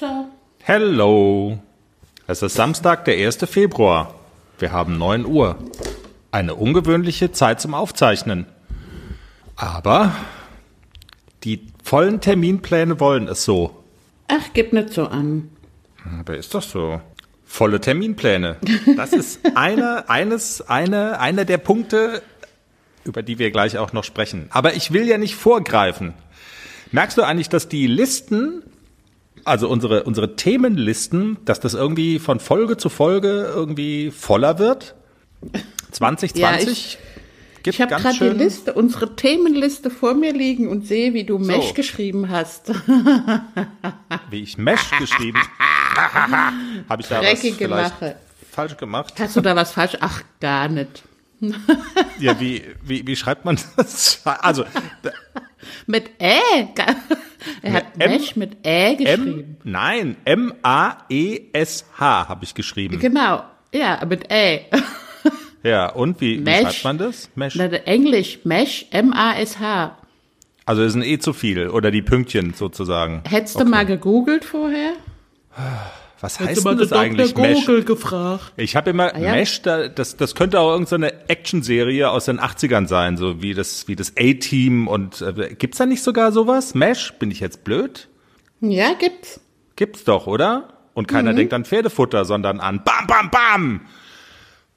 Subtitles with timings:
[0.00, 0.26] So.
[0.58, 1.56] Hello.
[2.26, 3.36] Es ist Samstag, der 1.
[3.48, 4.12] Februar.
[4.58, 5.56] Wir haben 9 Uhr.
[6.32, 8.46] Eine ungewöhnliche Zeit zum Aufzeichnen.
[9.54, 10.12] Aber
[11.44, 13.84] die vollen Terminpläne wollen es so.
[14.26, 15.50] Ach, gib nicht so an.
[16.18, 17.00] Aber ist doch so.
[17.44, 18.56] Volle Terminpläne.
[18.96, 22.20] Das ist eine, eines, eine, einer der Punkte,
[23.04, 24.48] über die wir gleich auch noch sprechen.
[24.50, 26.14] Aber ich will ja nicht vorgreifen.
[26.90, 28.64] Merkst du eigentlich, dass die Listen,
[29.44, 34.94] also unsere, unsere Themenlisten, dass das irgendwie von Folge zu Folge irgendwie voller wird?
[35.92, 36.98] 2020 Ja, ich-
[37.62, 38.38] gibt Ich habe gerade die.
[38.38, 41.74] Liste, unsere Themenliste vor mir liegen und sehe, wie du Mesh So.
[41.74, 42.72] geschrieben hast.
[44.30, 45.38] wie ich Mesh geschrieben.
[46.88, 48.16] Habe ich da was Dreckige Mache.
[48.50, 49.14] falsch gemacht?
[49.18, 49.96] Hast du da was falsch?
[50.00, 51.02] Ach, gar nicht.
[52.20, 54.20] Ja, wie, wie, wie schreibt man das?
[54.24, 54.64] Also,
[55.86, 56.38] Mit Ä.
[57.62, 59.56] Er hat M- Mesh mit Ä M, geschrieben.
[59.64, 62.98] nein, M-A-E-S-H habe ich geschrieben.
[62.98, 63.42] Genau.
[63.72, 64.60] Ja, mit Ä.
[65.62, 67.30] Ja, und wie, wie schreibt man das?
[67.34, 67.56] Mesh.
[67.56, 69.96] Englisch, Mesh, M-A-S-H.
[70.66, 73.22] Also ist ein E zu viel oder die Pünktchen sozusagen.
[73.28, 74.92] Hättest du mal gegoogelt vorher?
[76.24, 77.66] Was heißt denn das eigentlich Mesh?
[77.84, 78.54] gefragt.
[78.56, 79.32] Ich habe immer ja?
[79.32, 83.88] Mesh, da, das, das könnte auch irgendeine Actionserie aus den 80ern sein, so wie das,
[83.88, 86.74] wie das A-Team und äh, gibt's da nicht sogar sowas?
[86.74, 87.12] Mesh?
[87.18, 88.08] Bin ich jetzt blöd?
[88.62, 89.38] Ja, gibt's.
[89.76, 90.68] Gibt's doch, oder?
[90.94, 91.36] Und keiner Mhm.
[91.36, 93.80] denkt an Pferdefutter, sondern an Bam, Bam, Bam!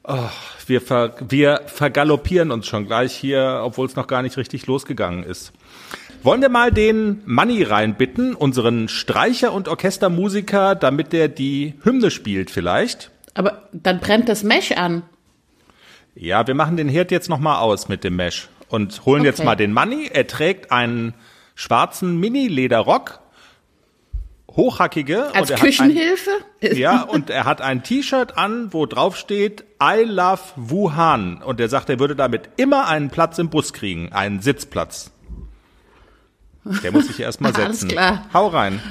[0.04, 0.30] Oh,
[0.66, 5.24] wir, ver, wir vergaloppieren uns schon gleich hier, obwohl es noch gar nicht richtig losgegangen
[5.24, 5.54] ist.
[6.24, 12.52] Wollen wir mal den Manni reinbitten, unseren Streicher- und Orchestermusiker, damit der die Hymne spielt
[12.52, 13.12] vielleicht?
[13.34, 15.04] Aber dann brennt das Mesh an.
[16.16, 19.46] Ja, wir machen den Herd jetzt nochmal aus mit dem Mesh und holen jetzt Okay.
[19.46, 20.10] mal den Manni.
[20.12, 21.14] Er trägt einen
[21.56, 23.20] schwarzen Mini-Lederrock,
[24.52, 25.34] hochhackige.
[25.36, 26.32] Als und er hat ein- Küchenhilfe?
[26.76, 31.44] Ja, und er hat ein T-Shirt an, wo drauf steht I love Wuhan.
[31.44, 35.12] Und er sagt, er würde damit immer einen Platz im Bus kriegen, einen Sitzplatz.
[36.84, 37.90] Der muss sich erstmal Alles setzen.
[37.90, 38.26] klar.
[38.34, 38.82] Hau rein.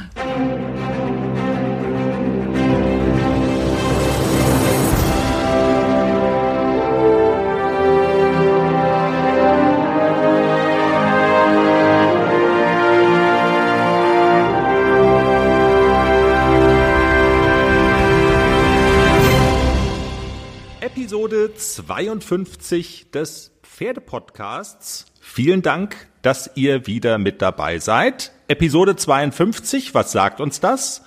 [20.80, 25.06] Episode 52 des Pferdepodcasts.
[25.20, 28.32] Vielen Dank, dass ihr wieder mit dabei seid.
[28.48, 31.04] Episode 52, was sagt uns das?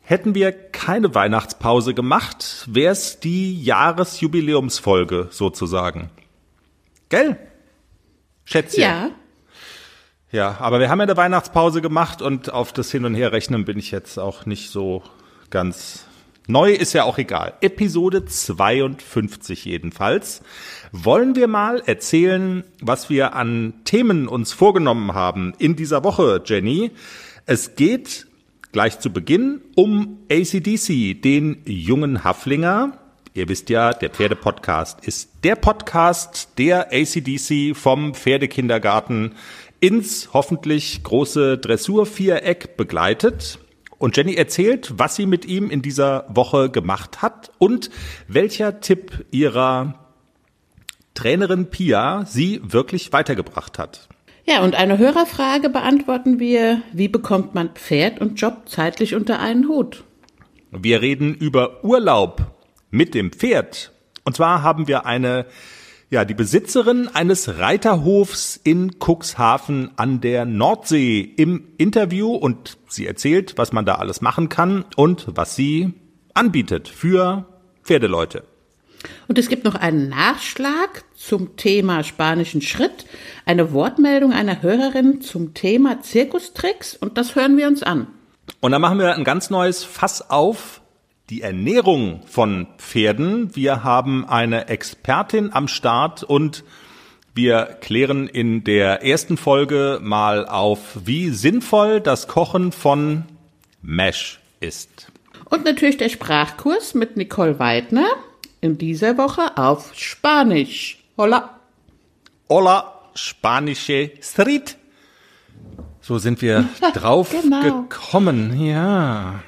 [0.00, 6.08] Hätten wir keine Weihnachtspause gemacht, wäre es die Jahresjubiläumsfolge sozusagen.
[7.10, 7.36] Gell?
[8.46, 8.82] Schätzchen.
[8.82, 9.10] Ja.
[10.32, 13.78] Ja, aber wir haben ja eine Weihnachtspause gemacht und auf das Hin- und Herrechnen bin
[13.78, 15.02] ich jetzt auch nicht so
[15.50, 16.06] ganz
[16.46, 17.54] neu, ist ja auch egal.
[17.60, 20.42] Episode 52 jedenfalls.
[20.92, 26.90] Wollen wir mal erzählen, was wir an Themen uns vorgenommen haben in dieser Woche, Jenny?
[27.46, 28.26] Es geht
[28.72, 32.98] gleich zu Beginn um ACDC, den jungen Haflinger.
[33.32, 39.34] Ihr wisst ja, der Pferdepodcast ist der Podcast, der ACDC vom Pferdekindergarten
[39.80, 43.58] ins hoffentlich große Dressurviereck begleitet.
[44.04, 47.88] Und Jenny erzählt, was sie mit ihm in dieser Woche gemacht hat und
[48.28, 49.94] welcher Tipp ihrer
[51.14, 54.10] Trainerin Pia sie wirklich weitergebracht hat.
[54.44, 59.68] Ja, und eine Hörerfrage beantworten wir, wie bekommt man Pferd und Job zeitlich unter einen
[59.68, 60.04] Hut?
[60.70, 62.42] Wir reden über Urlaub
[62.90, 63.90] mit dem Pferd.
[64.24, 65.46] Und zwar haben wir eine,
[66.10, 73.54] ja, die Besitzerin eines Reiterhofs in Cuxhaven an der Nordsee im Interview und sie erzählt,
[73.56, 75.94] was man da alles machen kann und was sie
[76.34, 77.46] anbietet für
[77.82, 78.44] Pferdeleute.
[79.28, 83.06] Und es gibt noch einen Nachschlag zum Thema spanischen Schritt,
[83.44, 88.06] eine Wortmeldung einer Hörerin zum Thema Zirkustricks und das hören wir uns an.
[88.60, 90.80] Und dann machen wir ein ganz neues Fass auf
[91.30, 93.54] die Ernährung von Pferden.
[93.56, 96.64] Wir haben eine Expertin am Start und
[97.34, 103.24] wir klären in der ersten Folge mal auf, wie sinnvoll das Kochen von
[103.82, 105.08] Mesh ist.
[105.50, 108.06] Und natürlich der Sprachkurs mit Nicole Weidner
[108.60, 110.98] in dieser Woche auf Spanisch.
[111.16, 111.58] Hola.
[112.48, 114.76] Hola, spanische Street.
[116.00, 117.82] So sind wir drauf Genau.
[117.82, 119.42] gekommen, ja.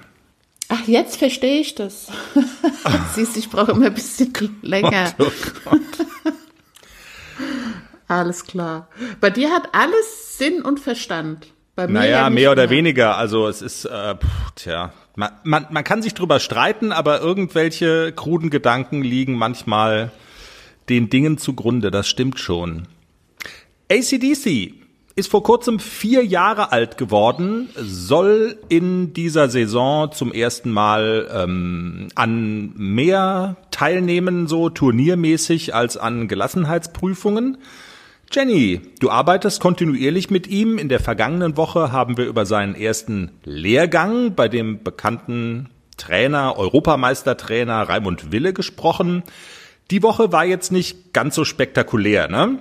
[0.69, 2.09] Ach, jetzt verstehe ich das.
[3.15, 4.33] Siehst du, ich brauche immer ein bisschen
[4.63, 5.15] länger.
[5.19, 5.31] Oh
[5.65, 5.81] Gott.
[8.09, 8.89] Alles klar.
[9.21, 11.49] Bei dir hat alles Sinn und Verstand.
[11.75, 12.71] Bei mir naja, ja mehr oder mehr.
[12.71, 13.17] weniger.
[13.17, 18.13] Also es ist, äh, pff, tja, man, man, man kann sich drüber streiten, aber irgendwelche
[18.13, 20.13] kruden Gedanken liegen manchmal
[20.89, 21.91] den Dingen zugrunde.
[21.91, 22.87] Das stimmt schon.
[23.91, 24.76] ACDC
[25.17, 32.09] ist vor kurzem vier Jahre alt geworden, soll in dieser Saison zum ersten Mal ähm,
[32.15, 37.57] an mehr teilnehmen, so turniermäßig, als an Gelassenheitsprüfungen.
[38.31, 40.77] Jenny, du arbeitest kontinuierlich mit ihm.
[40.77, 47.89] In der vergangenen Woche haben wir über seinen ersten Lehrgang bei dem bekannten Trainer, Europameistertrainer
[47.89, 49.23] Raimund Wille gesprochen.
[49.91, 52.59] Die Woche war jetzt nicht ganz so spektakulär, ne?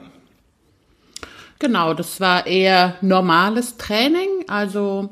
[1.59, 4.27] Genau, das war eher normales Training.
[4.47, 5.09] Also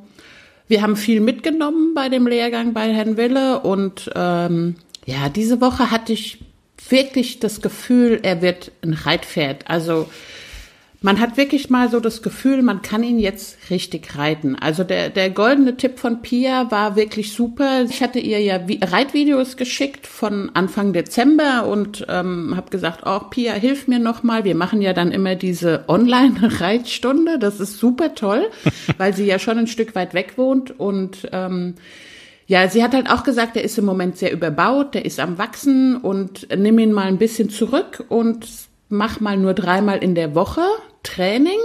[0.67, 4.75] wir haben viel mitgenommen bei dem Lehrgang bei Herrn Wille und ähm,
[5.05, 6.39] ja, diese Woche hatte ich
[6.89, 9.69] wirklich das Gefühl, er wird ein Reitpferd.
[9.69, 10.09] Also
[11.03, 14.55] man hat wirklich mal so das Gefühl, man kann ihn jetzt richtig reiten.
[14.55, 17.83] Also der, der goldene Tipp von Pia war wirklich super.
[17.89, 23.51] Ich hatte ihr ja Reitvideos geschickt von Anfang Dezember und ähm, habe gesagt, oh Pia,
[23.51, 24.45] hilf mir noch mal.
[24.45, 27.37] Wir machen ja dann immer diese Online-Reitstunde.
[27.37, 28.49] Das ist super toll,
[28.97, 31.75] weil sie ja schon ein Stück weit weg wohnt und ähm,
[32.47, 35.37] ja, sie hat halt auch gesagt, er ist im Moment sehr überbaut, der ist am
[35.37, 38.47] Wachsen und nimm ihn mal ein bisschen zurück und
[38.87, 40.61] mach mal nur dreimal in der Woche
[41.03, 41.59] Training.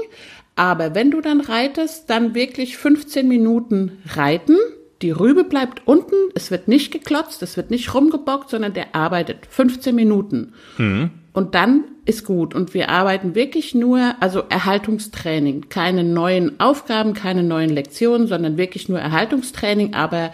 [0.57, 4.57] Aber wenn du dann reitest, dann wirklich 15 Minuten reiten.
[5.03, 9.47] Die Rübe bleibt unten, es wird nicht geklotzt, es wird nicht rumgebockt, sondern der arbeitet
[9.49, 10.55] 15 Minuten.
[10.77, 11.11] Mhm.
[11.33, 12.53] Und dann ist gut.
[12.53, 15.69] Und wir arbeiten wirklich nur, also Erhaltungstraining.
[15.69, 19.95] Keine neuen Aufgaben, keine neuen Lektionen, sondern wirklich nur Erhaltungstraining.
[19.95, 20.33] Aber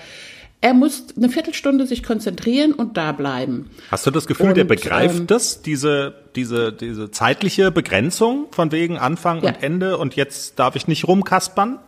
[0.64, 3.68] er muss eine Viertelstunde sich konzentrieren und da bleiben.
[3.90, 8.72] Hast du das Gefühl, und, der begreift ähm, das, diese, diese, diese zeitliche Begrenzung von
[8.72, 9.50] wegen Anfang ja.
[9.50, 11.80] und Ende und jetzt darf ich nicht rumkaspern?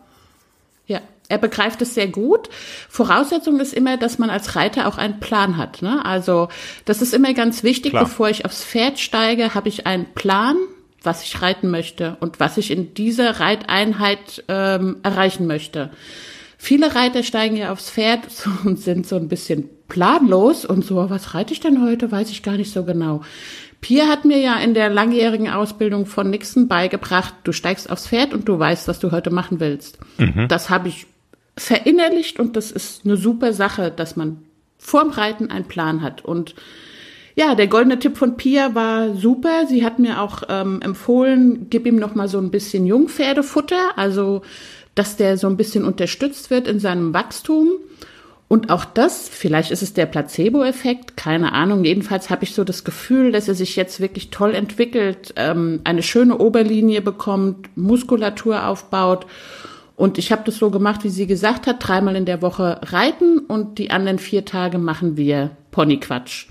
[0.86, 1.00] Ja,
[1.30, 2.50] er begreift es sehr gut.
[2.90, 5.80] Voraussetzung ist immer, dass man als Reiter auch einen Plan hat.
[5.80, 6.04] Ne?
[6.04, 6.48] Also
[6.84, 8.04] das ist immer ganz wichtig, Klar.
[8.04, 10.54] bevor ich aufs Pferd steige, habe ich einen Plan,
[11.02, 15.90] was ich reiten möchte und was ich in dieser Reiteinheit ähm, erreichen möchte.
[16.58, 18.26] Viele Reiter steigen ja aufs Pferd
[18.64, 22.42] und sind so ein bisschen planlos und so, was reite ich denn heute, weiß ich
[22.42, 23.22] gar nicht so genau.
[23.80, 28.34] Pia hat mir ja in der langjährigen Ausbildung von Nixon beigebracht, du steigst aufs Pferd
[28.34, 29.98] und du weißt, was du heute machen willst.
[30.18, 30.48] Mhm.
[30.48, 31.06] Das habe ich
[31.56, 34.42] verinnerlicht und das ist eine super Sache, dass man
[34.78, 36.24] vorm Reiten einen Plan hat.
[36.24, 36.54] Und
[37.34, 39.66] ja, der goldene Tipp von Pia war super.
[39.66, 43.96] Sie hat mir auch ähm, empfohlen, gib ihm noch mal so ein bisschen Jungpferdefutter.
[43.96, 44.42] Also
[44.96, 47.68] dass der so ein bisschen unterstützt wird in seinem Wachstum.
[48.48, 51.84] Und auch das, vielleicht ist es der Placebo-Effekt, keine Ahnung.
[51.84, 56.02] Jedenfalls habe ich so das Gefühl, dass er sich jetzt wirklich toll entwickelt, ähm, eine
[56.02, 59.26] schöne Oberlinie bekommt, Muskulatur aufbaut.
[59.96, 63.38] Und ich habe das so gemacht, wie sie gesagt hat, dreimal in der Woche reiten
[63.38, 66.46] und die anderen vier Tage machen wir Ponyquatsch.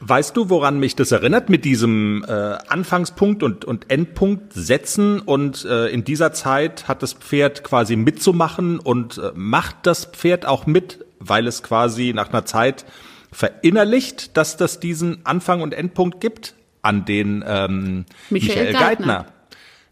[0.00, 5.64] Weißt du, woran mich das erinnert mit diesem äh, Anfangspunkt und, und Endpunkt setzen und
[5.64, 10.66] äh, in dieser Zeit hat das Pferd quasi mitzumachen und äh, macht das Pferd auch
[10.66, 12.84] mit, weil es quasi nach einer Zeit
[13.32, 18.86] verinnerlicht, dass das diesen Anfang und Endpunkt gibt an den ähm, Michael, Michael Geithner.
[18.86, 19.26] Geithner.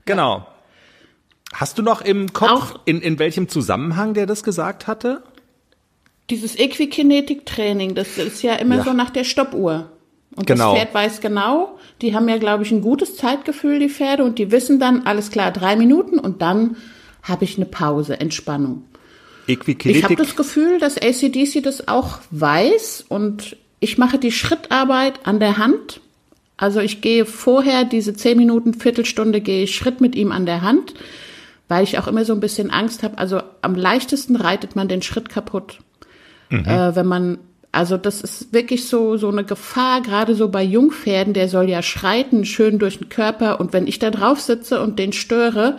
[0.04, 0.36] Genau.
[0.38, 0.46] Ja.
[1.52, 5.22] Hast du noch im Kopf, auch in, in welchem Zusammenhang der das gesagt hatte?
[6.30, 8.84] Dieses Equikinetik-Training, das ist ja immer ja.
[8.84, 9.90] so nach der Stoppuhr.
[10.36, 10.72] Und genau.
[10.72, 14.38] das Pferd weiß genau, die haben ja, glaube ich, ein gutes Zeitgefühl, die Pferde, und
[14.38, 16.76] die wissen dann, alles klar, drei Minuten und dann
[17.22, 18.84] habe ich eine Pause, Entspannung.
[19.46, 25.38] Ich habe das Gefühl, dass ACDC das auch weiß und ich mache die Schrittarbeit an
[25.38, 26.00] der Hand.
[26.56, 30.62] Also ich gehe vorher diese zehn Minuten, Viertelstunde gehe ich Schritt mit ihm an der
[30.62, 30.94] Hand,
[31.68, 33.18] weil ich auch immer so ein bisschen Angst habe.
[33.18, 35.78] Also am leichtesten reitet man den Schritt kaputt.
[36.48, 36.64] Mhm.
[36.64, 37.38] Äh, wenn man
[37.76, 41.82] also das ist wirklich so, so eine Gefahr, gerade so bei Jungpferden, der soll ja
[41.82, 43.60] schreiten, schön durch den Körper.
[43.60, 45.76] Und wenn ich da drauf sitze und den störe,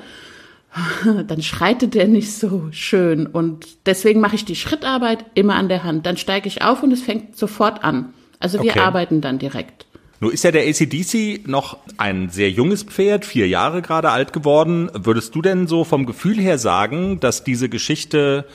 [1.28, 3.26] dann schreitet der nicht so schön.
[3.26, 6.06] Und deswegen mache ich die Schrittarbeit immer an der Hand.
[6.06, 8.14] Dann steige ich auf und es fängt sofort an.
[8.40, 8.80] Also wir okay.
[8.80, 9.88] arbeiten dann direkt.
[10.20, 14.92] Nun ist ja der ACDC noch ein sehr junges Pferd, vier Jahre gerade alt geworden.
[14.94, 18.46] Würdest du denn so vom Gefühl her sagen, dass diese Geschichte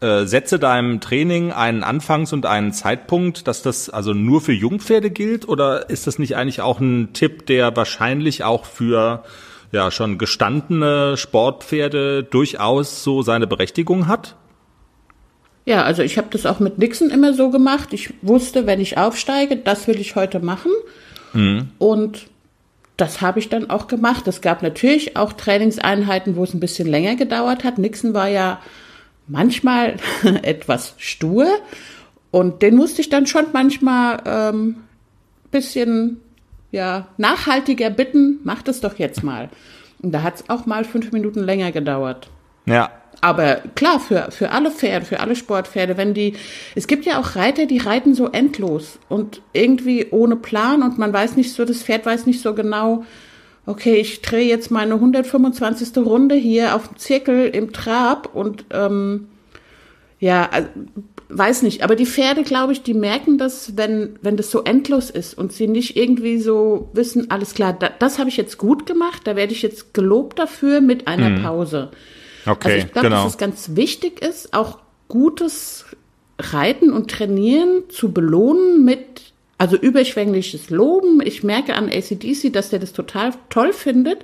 [0.00, 5.10] äh, setze deinem Training einen Anfangs- und einen Zeitpunkt, dass das also nur für Jungpferde
[5.10, 9.24] gilt oder ist das nicht eigentlich auch ein Tipp, der wahrscheinlich auch für
[9.72, 14.36] ja schon gestandene Sportpferde durchaus so seine Berechtigung hat?
[15.64, 17.92] Ja, also ich habe das auch mit Nixon immer so gemacht.
[17.92, 20.70] Ich wusste, wenn ich aufsteige, das will ich heute machen.
[21.32, 21.70] Mhm.
[21.78, 22.28] Und
[22.96, 24.28] das habe ich dann auch gemacht.
[24.28, 27.78] Es gab natürlich auch Trainingseinheiten, wo es ein bisschen länger gedauert hat.
[27.78, 28.60] Nixon war ja
[29.28, 29.96] manchmal
[30.42, 31.46] etwas stur
[32.30, 34.76] und den musste ich dann schon manchmal ähm,
[35.50, 36.20] bisschen
[36.70, 38.40] ja nachhaltiger bitten.
[38.44, 39.48] Mach das doch jetzt mal.
[40.02, 42.28] Und da hat es auch mal fünf Minuten länger gedauert.
[42.66, 42.90] Ja,
[43.20, 46.34] aber klar, für, für alle Pferde, für alle Sportpferde, wenn die,
[46.74, 51.12] es gibt ja auch Reiter, die reiten so endlos und irgendwie ohne Plan und man
[51.12, 53.04] weiß nicht so, das Pferd weiß nicht so genau,
[53.66, 55.96] okay, ich drehe jetzt meine 125.
[55.98, 59.28] Runde hier auf dem Zirkel im Trab und ähm,
[60.18, 60.68] ja, also,
[61.28, 65.10] weiß nicht, aber die Pferde, glaube ich, die merken das, wenn, wenn das so endlos
[65.10, 68.86] ist und sie nicht irgendwie so wissen, alles klar, da, das habe ich jetzt gut
[68.86, 71.42] gemacht, da werde ich jetzt gelobt dafür mit einer mhm.
[71.42, 71.90] Pause.
[72.46, 73.24] Okay, also ich glaube, genau.
[73.24, 75.86] dass es ganz wichtig ist, auch gutes
[76.38, 81.20] Reiten und Trainieren zu belohnen mit, also überschwängliches Loben.
[81.24, 84.18] Ich merke an ACDC, dass der das total toll findet,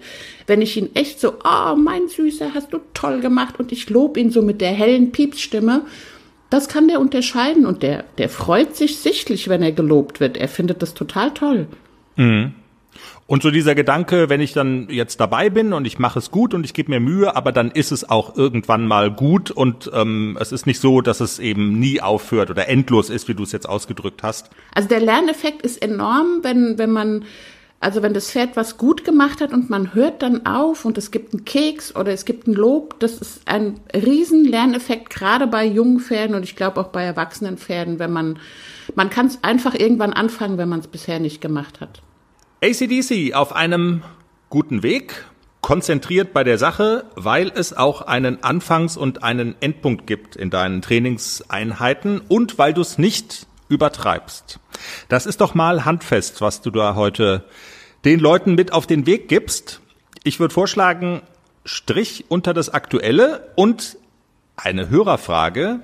[0.47, 4.21] wenn ich ihn echt so, oh, mein Süßer, hast du toll gemacht und ich lobe
[4.21, 5.83] ihn so mit der hellen Piepsstimme.
[6.51, 10.37] Das kann der unterscheiden und der, der freut sich sichtlich, wenn er gelobt wird.
[10.37, 11.67] Er findet das total toll.
[12.17, 12.53] Mhm.
[13.26, 16.55] Und so dieser Gedanke, wenn ich dann jetzt dabei bin und ich mache es gut
[16.55, 20.37] und ich gebe mir Mühe, aber dann ist es auch irgendwann mal gut und ähm,
[20.41, 23.52] es ist nicht so, dass es eben nie aufhört oder endlos ist, wie du es
[23.52, 24.50] jetzt ausgedrückt hast.
[24.75, 27.25] Also der Lerneffekt ist enorm, wenn, wenn man,
[27.79, 31.12] also wenn das Pferd was gut gemacht hat und man hört dann auf und es
[31.12, 35.64] gibt einen Keks oder es gibt ein Lob, das ist ein riesen Lerneffekt, gerade bei
[35.64, 38.41] jungen Pferden und ich glaube auch bei erwachsenen Pferden, wenn man,
[38.97, 42.02] man kann es einfach irgendwann anfangen, wenn man es bisher nicht gemacht hat.
[42.64, 44.04] ACDC auf einem
[44.49, 45.26] guten Weg,
[45.62, 50.81] konzentriert bei der Sache, weil es auch einen Anfangs- und einen Endpunkt gibt in deinen
[50.81, 54.61] Trainingseinheiten und weil du es nicht übertreibst.
[55.09, 57.45] Das ist doch mal handfest, was du da heute
[58.04, 59.81] den Leuten mit auf den Weg gibst.
[60.23, 61.23] Ich würde vorschlagen,
[61.64, 63.97] Strich unter das Aktuelle und
[64.54, 65.81] eine Hörerfrage,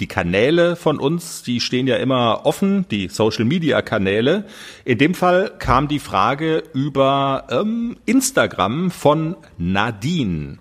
[0.00, 4.44] die Kanäle von uns, die stehen ja immer offen, die Social Media Kanäle.
[4.84, 10.58] In dem Fall kam die Frage über ähm, Instagram von Nadine.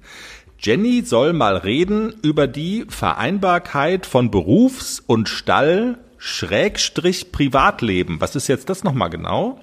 [0.59, 8.19] Jenny soll mal reden über die Vereinbarkeit von Berufs- und Stall Schrägstrich Privatleben.
[8.19, 9.59] Was ist jetzt das nochmal genau?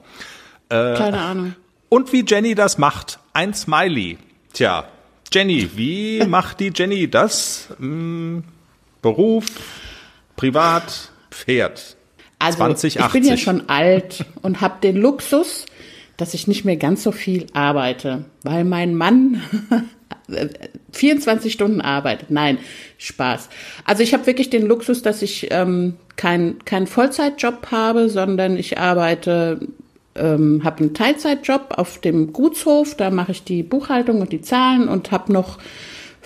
[0.70, 1.54] Äh, Keine Ahnung.
[1.90, 3.18] Und wie Jenny das macht.
[3.34, 4.16] Ein Smiley.
[4.54, 4.86] Tja,
[5.30, 7.68] Jenny, wie macht die Jenny das?
[7.78, 8.42] Hm,
[9.02, 9.46] Beruf,
[10.36, 11.96] privat, Pferd.
[12.38, 13.00] Also 2080.
[13.00, 15.66] ich bin ja schon alt und habe den Luxus,
[16.16, 19.42] dass ich nicht mehr ganz so viel arbeite, weil mein Mann
[20.92, 22.30] 24 Stunden arbeitet.
[22.30, 22.58] Nein,
[22.98, 23.48] Spaß.
[23.84, 28.78] Also ich habe wirklich den Luxus, dass ich ähm, keinen kein Vollzeitjob habe, sondern ich
[28.78, 29.60] arbeite,
[30.14, 32.96] ähm, habe einen Teilzeitjob auf dem Gutshof.
[32.96, 35.58] Da mache ich die Buchhaltung und die Zahlen und habe noch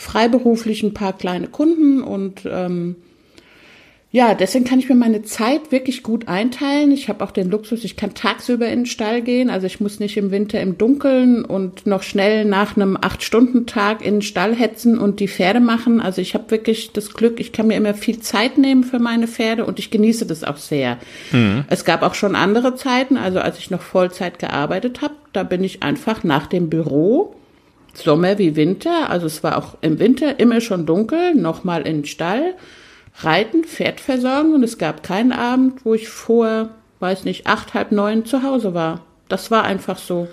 [0.00, 2.97] freiberuflich ein paar kleine Kunden und ähm,
[4.12, 6.90] ja, deswegen kann ich mir meine Zeit wirklich gut einteilen.
[6.90, 9.50] Ich habe auch den Luxus, ich kann tagsüber in den Stall gehen.
[9.50, 14.16] Also ich muss nicht im Winter im Dunkeln und noch schnell nach einem Acht-Stunden-Tag in
[14.16, 16.00] den Stall hetzen und die Pferde machen.
[16.00, 19.28] Also ich habe wirklich das Glück, ich kann mir immer viel Zeit nehmen für meine
[19.28, 20.99] Pferde und ich genieße das auch sehr.
[21.30, 21.64] Mhm.
[21.69, 25.62] Es gab auch schon andere Zeiten, also als ich noch Vollzeit gearbeitet habe, da bin
[25.62, 27.37] ich einfach nach dem Büro
[27.94, 32.04] Sommer wie Winter, also es war auch im Winter immer schon dunkel, nochmal in den
[32.04, 32.54] Stall,
[33.23, 36.70] reiten, Pferd versorgen und es gab keinen Abend, wo ich vor,
[37.00, 39.02] weiß nicht, acht, halb neun zu Hause war.
[39.28, 40.28] Das war einfach so.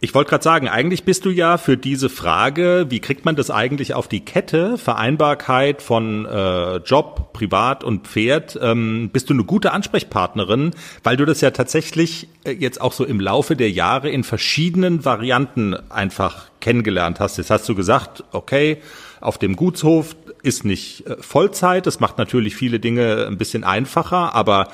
[0.00, 3.50] Ich wollte gerade sagen, eigentlich bist du ja für diese Frage, wie kriegt man das
[3.50, 9.44] eigentlich auf die Kette, Vereinbarkeit von äh, Job, Privat und Pferd, ähm, bist du eine
[9.44, 10.72] gute Ansprechpartnerin,
[11.04, 15.04] weil du das ja tatsächlich äh, jetzt auch so im Laufe der Jahre in verschiedenen
[15.04, 17.38] Varianten einfach kennengelernt hast.
[17.38, 18.78] Jetzt hast du gesagt, okay,
[19.20, 24.34] auf dem Gutshof ist nicht äh, Vollzeit, das macht natürlich viele Dinge ein bisschen einfacher,
[24.34, 24.68] aber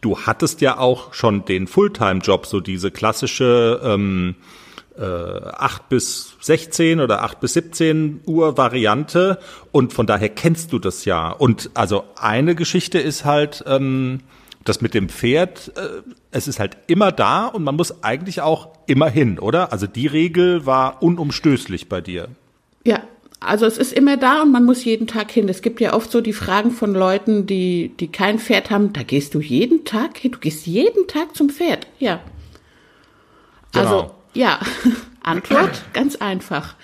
[0.00, 4.36] du hattest ja auch schon den Fulltime-Job, so diese klassische ähm,
[4.96, 9.38] äh, 8 bis 16 oder 8 bis 17 Uhr Variante
[9.72, 11.30] und von daher kennst du das ja.
[11.30, 14.20] Und also eine Geschichte ist halt, ähm,
[14.64, 18.68] das mit dem Pferd, äh, es ist halt immer da und man muss eigentlich auch
[18.86, 19.72] immer hin, oder?
[19.72, 22.28] Also die Regel war unumstößlich bei dir.
[22.84, 23.02] Ja,
[23.40, 25.48] also es ist immer da und man muss jeden Tag hin.
[25.48, 29.02] Es gibt ja oft so die Fragen von Leuten, die, die kein Pferd haben, da
[29.02, 31.86] gehst du jeden Tag hin, du gehst jeden Tag zum Pferd.
[31.98, 32.20] Ja.
[33.72, 33.84] Genau.
[33.84, 34.58] Also, ja.
[35.28, 36.74] Antwort ganz einfach.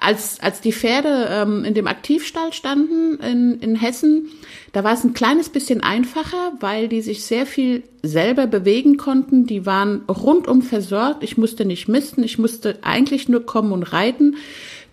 [0.00, 4.28] Als, als die Pferde ähm, in dem Aktivstall standen in, in Hessen,
[4.72, 9.46] da war es ein kleines bisschen einfacher, weil die sich sehr viel selber bewegen konnten.
[9.46, 11.22] Die waren rundum versorgt.
[11.22, 12.24] Ich musste nicht misten.
[12.24, 14.36] Ich musste eigentlich nur kommen und reiten.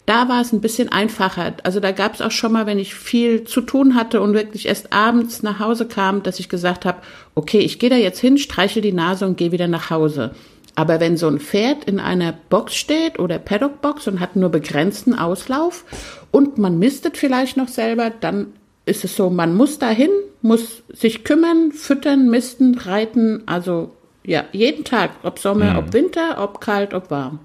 [0.09, 1.53] Da war es ein bisschen einfacher.
[1.61, 4.67] Also da gab es auch schon mal, wenn ich viel zu tun hatte und wirklich
[4.67, 6.97] erst abends nach Hause kam, dass ich gesagt habe,
[7.35, 10.31] okay, ich gehe da jetzt hin, streiche die Nase und gehe wieder nach Hause.
[10.73, 15.13] Aber wenn so ein Pferd in einer Box steht oder Paddock-Box und hat nur begrenzten
[15.13, 15.85] Auslauf
[16.31, 18.47] und man mistet vielleicht noch selber, dann
[18.87, 20.09] ist es so, man muss dahin,
[20.41, 23.91] muss sich kümmern, füttern, misten, reiten, also
[24.25, 25.77] ja, jeden Tag, ob Sommer, mhm.
[25.77, 27.41] ob Winter, ob kalt, ob warm.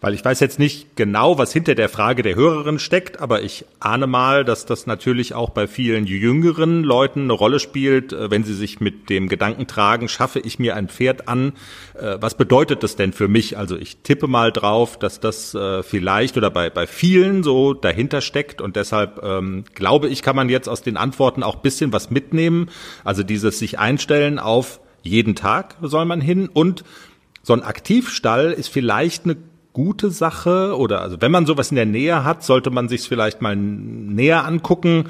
[0.00, 3.66] Weil ich weiß jetzt nicht genau, was hinter der Frage der Hörerin steckt, aber ich
[3.80, 8.42] ahne mal, dass das natürlich auch bei vielen jüngeren Leuten eine Rolle spielt, äh, wenn
[8.42, 11.52] sie sich mit dem Gedanken tragen, schaffe ich mir ein Pferd an,
[11.98, 13.58] äh, was bedeutet das denn für mich?
[13.58, 18.22] Also ich tippe mal drauf, dass das äh, vielleicht oder bei, bei vielen so dahinter
[18.22, 22.10] steckt und deshalb ähm, glaube ich, kann man jetzt aus den Antworten auch bisschen was
[22.10, 22.70] mitnehmen.
[23.04, 26.84] Also dieses sich einstellen auf jeden Tag soll man hin und
[27.42, 29.36] so ein Aktivstall ist vielleicht eine
[29.72, 33.40] gute Sache oder also wenn man sowas in der Nähe hat, sollte man sich vielleicht
[33.40, 35.04] mal näher angucken,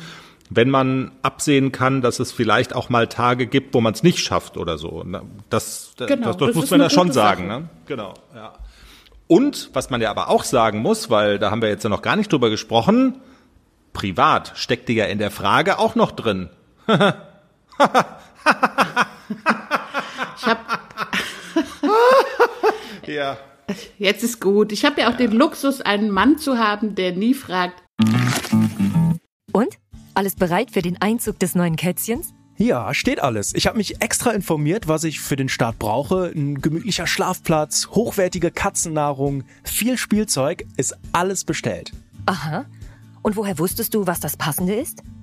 [0.50, 4.19] wenn man absehen kann, dass es vielleicht auch mal Tage gibt, wo man es nicht
[4.19, 5.05] schafft oder so.
[5.49, 7.47] Das, genau, das, das, das muss man ja schon sagen.
[7.47, 7.69] Ne?
[7.87, 8.14] Genau.
[8.35, 8.55] Ja.
[9.29, 12.02] Und was man ja aber auch sagen muss, weil da haben wir jetzt ja noch
[12.02, 13.21] gar nicht drüber gesprochen,
[13.93, 16.50] privat steckte ja in der Frage auch noch drin.
[16.88, 16.97] ich
[20.47, 20.81] hab
[23.07, 23.37] ja.
[23.99, 24.73] Jetzt ist gut.
[24.73, 27.83] Ich habe ja auch den Luxus, einen Mann zu haben, der nie fragt.
[29.53, 29.79] Und?
[30.15, 32.33] Alles bereit für den Einzug des neuen Kätzchens?
[32.57, 33.55] Ja, steht alles.
[33.55, 36.31] Ich habe mich extra informiert, was ich für den Start brauche.
[36.35, 41.93] Ein gemütlicher Schlafplatz, hochwertige Katzennahrung, viel Spielzeug, ist alles bestellt.
[42.27, 42.67] Aha.
[43.23, 45.03] Und woher wusstest du, was das Passende ist?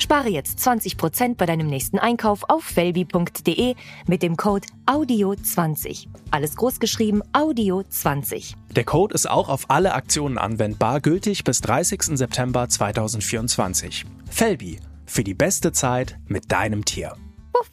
[0.00, 3.74] Spare jetzt 20% bei deinem nächsten Einkauf auf felbi.de
[4.06, 6.06] mit dem Code AUDIO20.
[6.30, 8.54] Alles großgeschrieben AUDIO20.
[8.70, 12.16] Der Code ist auch auf alle Aktionen anwendbar, gültig bis 30.
[12.16, 14.04] September 2024.
[14.30, 17.16] Felbi, für die beste Zeit mit deinem Tier.
[17.52, 17.70] Puff.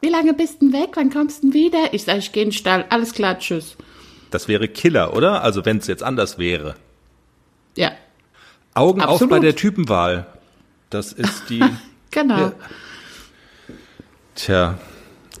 [0.00, 0.90] Wie lange bist du weg?
[0.94, 1.94] Wann kommst du wieder?
[1.94, 2.84] Ich sage, ich gehe in den Stall.
[2.88, 3.76] Alles klar, tschüss.
[4.30, 5.42] Das wäre Killer, oder?
[5.42, 6.74] Also wenn es jetzt anders wäre.
[7.76, 7.92] Ja,
[8.74, 9.22] Augen Absolut.
[9.22, 10.26] auf bei der Typenwahl.
[10.90, 11.62] Das ist die.
[12.10, 12.38] genau.
[12.38, 12.52] Ja.
[14.34, 14.78] Tja.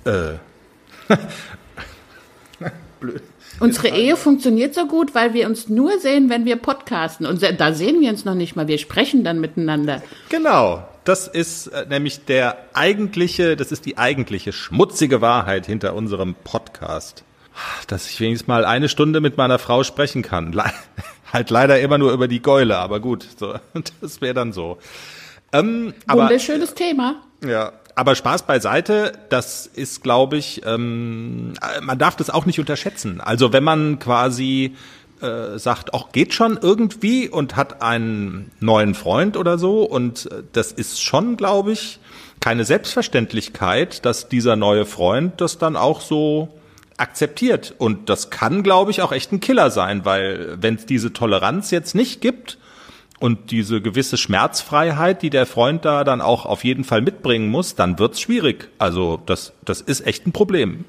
[0.04, 0.34] Äh.
[3.00, 3.22] Blöd.
[3.60, 7.26] Unsere Ehe funktioniert so gut, weil wir uns nur sehen, wenn wir podcasten.
[7.26, 8.66] Und da sehen wir uns noch nicht mal.
[8.66, 10.02] Wir sprechen dann miteinander.
[10.30, 10.86] Genau.
[11.04, 17.24] Das ist äh, nämlich der eigentliche, das ist die eigentliche schmutzige Wahrheit hinter unserem Podcast.
[17.86, 20.52] Dass ich wenigstens mal eine Stunde mit meiner Frau sprechen kann.
[21.32, 23.54] Halt leider immer nur über die Geule, aber gut, so,
[24.00, 24.78] das wäre dann so.
[25.52, 27.22] Ähm, aber, Wunderschönes Thema.
[27.44, 33.20] Ja, aber Spaß beiseite, das ist, glaube ich, ähm, man darf das auch nicht unterschätzen.
[33.20, 34.76] Also wenn man quasi
[35.20, 40.42] äh, sagt, auch geht schon irgendwie und hat einen neuen Freund oder so und äh,
[40.52, 41.98] das ist schon, glaube ich,
[42.40, 46.48] keine Selbstverständlichkeit, dass dieser neue Freund das dann auch so
[47.02, 47.74] akzeptiert.
[47.76, 51.70] Und das kann, glaube ich, auch echt ein Killer sein, weil wenn es diese Toleranz
[51.72, 52.58] jetzt nicht gibt
[53.18, 57.74] und diese gewisse Schmerzfreiheit, die der Freund da dann auch auf jeden Fall mitbringen muss,
[57.74, 58.68] dann wird's schwierig.
[58.78, 60.84] Also das, das ist echt ein Problem.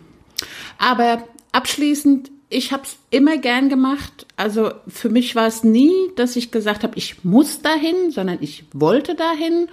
[0.77, 4.27] Aber abschließend, ich habe es immer gern gemacht.
[4.35, 8.65] Also für mich war es nie, dass ich gesagt habe, ich muss dahin, sondern ich
[8.71, 9.67] wollte dahin.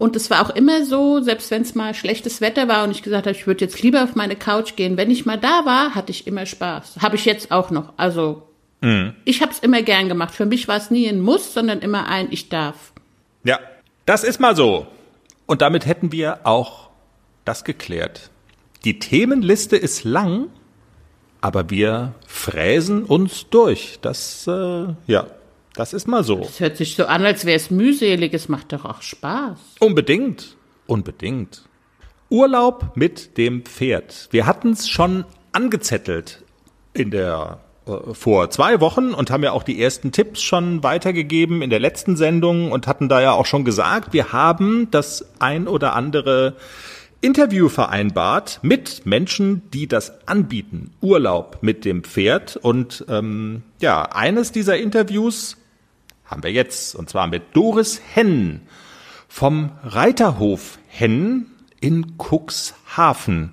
[0.00, 3.02] Und es war auch immer so, selbst wenn es mal schlechtes Wetter war und ich
[3.02, 5.94] gesagt habe, ich würde jetzt lieber auf meine Couch gehen, wenn ich mal da war,
[5.94, 7.00] hatte ich immer Spaß.
[7.02, 7.92] Habe ich jetzt auch noch.
[7.98, 8.48] Also
[8.80, 9.12] mhm.
[9.26, 10.34] ich habe es immer gern gemacht.
[10.34, 12.94] Für mich war es nie ein Muss, sondern immer ein Ich darf.
[13.44, 13.58] Ja,
[14.06, 14.86] das ist mal so.
[15.44, 16.88] Und damit hätten wir auch
[17.44, 18.30] das geklärt.
[18.84, 20.46] Die Themenliste ist lang,
[21.42, 23.98] aber wir fräsen uns durch.
[24.00, 25.26] Das, äh, ja,
[25.74, 26.40] Das ist mal so.
[26.40, 28.34] Es hört sich so an, als wäre es mühselig.
[28.34, 29.58] Es macht doch auch Spaß.
[29.78, 30.56] Unbedingt.
[30.86, 31.62] Unbedingt.
[32.28, 34.28] Urlaub mit dem Pferd.
[34.30, 36.42] Wir hatten es schon angezettelt
[36.92, 41.62] in der äh, vor zwei Wochen und haben ja auch die ersten Tipps schon weitergegeben
[41.62, 45.68] in der letzten Sendung und hatten da ja auch schon gesagt, wir haben das ein
[45.68, 46.56] oder andere
[47.20, 50.92] Interview vereinbart mit Menschen, die das anbieten.
[51.00, 52.56] Urlaub mit dem Pferd.
[52.56, 55.56] Und ähm, ja, eines dieser Interviews
[56.30, 58.62] haben wir jetzt, und zwar mit Doris Henn
[59.28, 61.46] vom Reiterhof Henn
[61.80, 63.52] in Cuxhaven.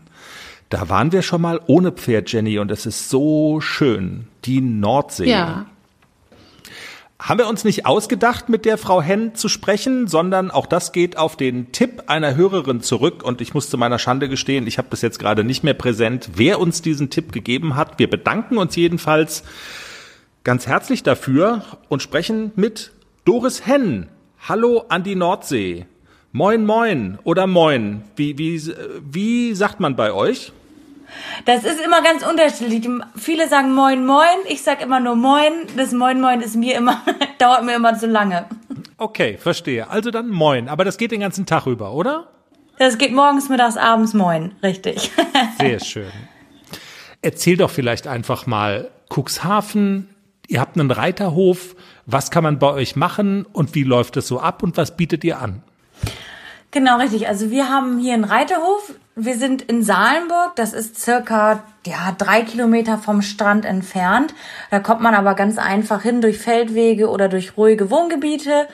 [0.70, 4.28] Da waren wir schon mal ohne Pferd, Jenny, und es ist so schön.
[4.46, 5.30] Die Nordsee.
[5.30, 5.66] Ja.
[7.20, 11.18] Haben wir uns nicht ausgedacht, mit der Frau Henn zu sprechen, sondern auch das geht
[11.18, 13.24] auf den Tipp einer Hörerin zurück.
[13.24, 16.30] Und ich muss zu meiner Schande gestehen, ich habe das jetzt gerade nicht mehr präsent,
[16.36, 17.98] wer uns diesen Tipp gegeben hat.
[17.98, 19.44] Wir bedanken uns jedenfalls
[20.48, 22.94] ganz herzlich dafür und sprechen mit
[23.26, 24.08] Doris Henn.
[24.48, 25.88] Hallo an die Nordsee.
[26.32, 28.04] Moin, moin oder moin.
[28.16, 30.54] Wie, wie, wie sagt man bei euch?
[31.44, 32.88] Das ist immer ganz unterschiedlich.
[33.18, 35.52] Viele sagen Moin Moin, ich sag immer nur Moin.
[35.76, 37.02] Das Moin Moin ist mir immer,
[37.40, 38.46] dauert mir immer zu lange.
[38.98, 39.90] Okay, verstehe.
[39.90, 40.70] Also dann Moin.
[40.70, 42.30] Aber das geht den ganzen Tag über, oder?
[42.80, 44.56] Das geht morgens, mittags, abends Moin.
[44.64, 45.12] Richtig.
[45.60, 46.12] Sehr schön.
[47.22, 50.08] Erzähl doch vielleicht einfach mal Cuxhaven.
[50.48, 51.76] Ihr habt einen Reiterhof.
[52.06, 55.24] Was kann man bei euch machen und wie läuft es so ab und was bietet
[55.24, 55.62] ihr an?
[56.72, 57.28] Genau, richtig.
[57.28, 58.94] Also wir haben hier einen Reiterhof.
[59.16, 60.56] Wir sind in Salenburg.
[60.56, 64.34] Das ist circa ja, drei Kilometer vom Strand entfernt.
[64.70, 68.68] Da kommt man aber ganz einfach hin durch Feldwege oder durch ruhige Wohngebiete.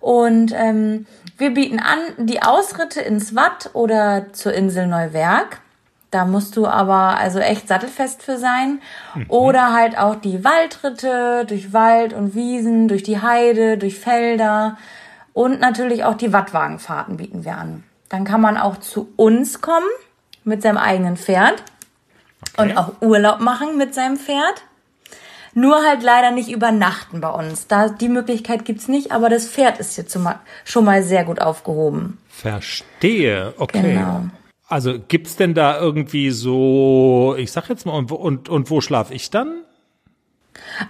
[0.00, 1.06] Und ähm,
[1.38, 5.60] wir bieten an die Ausritte ins Watt oder zur Insel Neuwerk.
[6.14, 8.80] Da musst du aber also echt sattelfest für sein.
[9.16, 9.24] Mhm.
[9.26, 14.78] Oder halt auch die Waldritte durch Wald und Wiesen, durch die Heide, durch Felder.
[15.32, 17.82] Und natürlich auch die Wattwagenfahrten bieten wir an.
[18.08, 19.88] Dann kann man auch zu uns kommen
[20.44, 21.64] mit seinem eigenen Pferd
[22.52, 22.62] okay.
[22.62, 24.62] und auch Urlaub machen mit seinem Pferd.
[25.52, 27.66] Nur halt leider nicht übernachten bei uns.
[27.66, 30.04] Da die Möglichkeit gibt's nicht, aber das Pferd ist hier
[30.64, 32.18] schon mal sehr gut aufgehoben.
[32.28, 33.82] Verstehe, okay.
[33.82, 34.26] Genau.
[34.66, 39.10] Also gibt's denn da irgendwie so, ich sag jetzt mal, und, und, und wo schlaf
[39.10, 39.62] ich dann?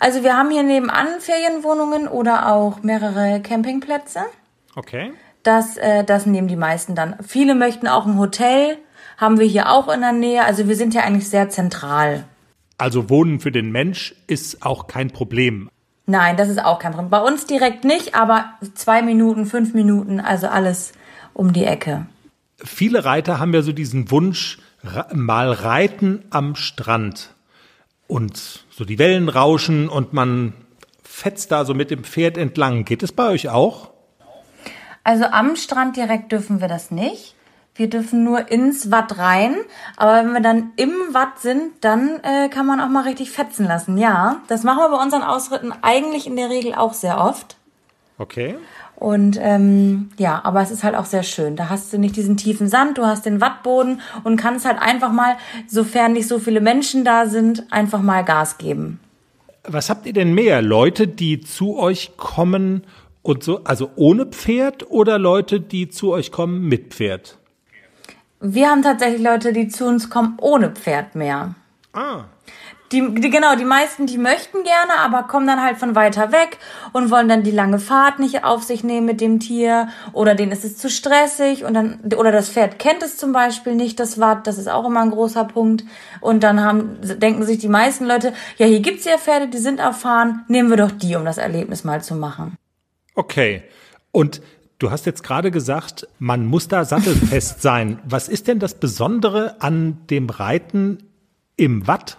[0.01, 4.21] Also wir haben hier nebenan Ferienwohnungen oder auch mehrere Campingplätze.
[4.77, 5.13] Okay.
[5.43, 7.17] Das, äh, das nehmen die meisten dann.
[7.27, 8.79] Viele möchten auch ein Hotel,
[9.17, 10.45] haben wir hier auch in der Nähe.
[10.45, 12.25] Also wir sind ja eigentlich sehr zentral.
[12.79, 15.71] Also Wohnen für den Mensch ist auch kein Problem.
[16.07, 17.11] Nein, das ist auch kein Problem.
[17.11, 20.93] Bei uns direkt nicht, aber zwei Minuten, fünf Minuten, also alles
[21.33, 22.07] um die Ecke.
[22.57, 24.59] Viele Reiter haben ja so diesen Wunsch,
[25.13, 27.35] mal reiten am Strand
[28.07, 30.53] und so die Wellen rauschen und man
[31.03, 32.85] fetzt da so mit dem Pferd entlang.
[32.85, 33.91] Geht es bei euch auch?
[35.05, 37.35] Also am Strand direkt dürfen wir das nicht.
[37.77, 39.57] Wir dürfen nur ins Watt rein.
[39.97, 43.67] Aber wenn wir dann im Watt sind, dann äh, kann man auch mal richtig fetzen
[43.67, 43.99] lassen.
[43.99, 47.57] Ja, das machen wir bei unseren Ausritten eigentlich in der Regel auch sehr oft.
[48.17, 48.57] Okay.
[48.97, 51.57] Und ähm, ja, aber es ist halt auch sehr schön.
[51.57, 55.13] Da hast du nicht diesen tiefen Sand, du hast den Wattboden und kannst halt einfach
[55.13, 59.01] mal, sofern nicht so viele Menschen da sind, einfach mal Gas geben.
[59.67, 60.63] Was habt ihr denn mehr?
[60.63, 62.85] Leute, die zu euch kommen
[63.23, 67.39] und so, also ohne Pferd oder Leute, die zu euch kommen mit Pferd?
[68.41, 71.55] Wir haben tatsächlich Leute, die zu uns kommen ohne Pferd mehr.
[71.95, 72.25] Ah.
[72.93, 76.59] Die, die, genau, die meisten, die möchten gerne, aber kommen dann halt von weiter weg
[76.93, 80.53] und wollen dann die lange Fahrt nicht auf sich nehmen mit dem Tier oder denen
[80.53, 84.21] ist es zu stressig und dann, oder das Pferd kennt es zum Beispiel nicht, das
[84.21, 85.85] Watt, das ist auch immer ein großer Punkt.
[86.21, 89.81] Und dann haben, denken sich die meisten Leute, ja, hier gibt's ja Pferde, die sind
[89.81, 92.57] erfahren, nehmen wir doch die, um das Erlebnis mal zu machen.
[93.15, 93.63] Okay.
[94.13, 94.41] Und
[94.79, 98.01] Du hast jetzt gerade gesagt, man muss da sattelfest sein.
[98.05, 100.99] Was ist denn das Besondere an dem Reiten
[101.57, 102.19] im Watt?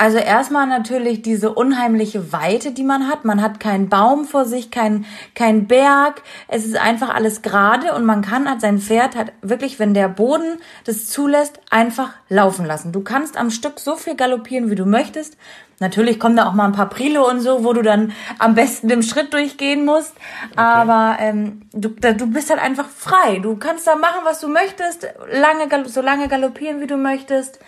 [0.00, 3.24] Also erstmal natürlich diese unheimliche Weite, die man hat.
[3.24, 6.22] Man hat keinen Baum vor sich, keinen kein Berg.
[6.46, 10.08] Es ist einfach alles gerade und man kann halt sein Pferd halt wirklich, wenn der
[10.08, 12.92] Boden das zulässt, einfach laufen lassen.
[12.92, 15.36] Du kannst am Stück so viel galoppieren, wie du möchtest.
[15.80, 18.90] Natürlich kommen da auch mal ein paar Prile und so, wo du dann am besten
[18.90, 20.14] im Schritt durchgehen musst.
[20.52, 20.60] Okay.
[20.60, 23.40] Aber ähm, du, du bist halt einfach frei.
[23.40, 27.58] Du kannst da machen, was du möchtest, lange, so lange galoppieren, wie du möchtest.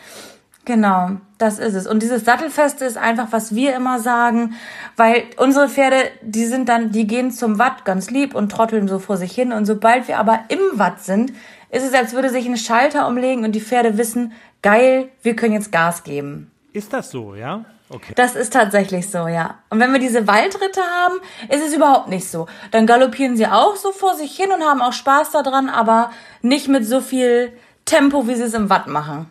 [0.65, 1.87] Genau, das ist es.
[1.87, 4.55] Und dieses Sattelfeste ist einfach, was wir immer sagen,
[4.97, 8.99] weil unsere Pferde, die sind dann, die gehen zum Watt ganz lieb und trotteln so
[8.99, 9.53] vor sich hin.
[9.53, 11.33] Und sobald wir aber im Watt sind,
[11.71, 15.55] ist es, als würde sich ein Schalter umlegen und die Pferde wissen, geil, wir können
[15.55, 16.51] jetzt Gas geben.
[16.73, 17.65] Ist das so, ja?
[17.89, 18.13] Okay.
[18.15, 19.59] Das ist tatsächlich so, ja.
[19.69, 21.17] Und wenn wir diese Waldritte haben,
[21.49, 22.47] ist es überhaupt nicht so.
[22.71, 26.69] Dann galoppieren sie auch so vor sich hin und haben auch Spaß daran, aber nicht
[26.69, 27.53] mit so viel
[27.87, 29.29] Tempo, wie sie es im Watt machen.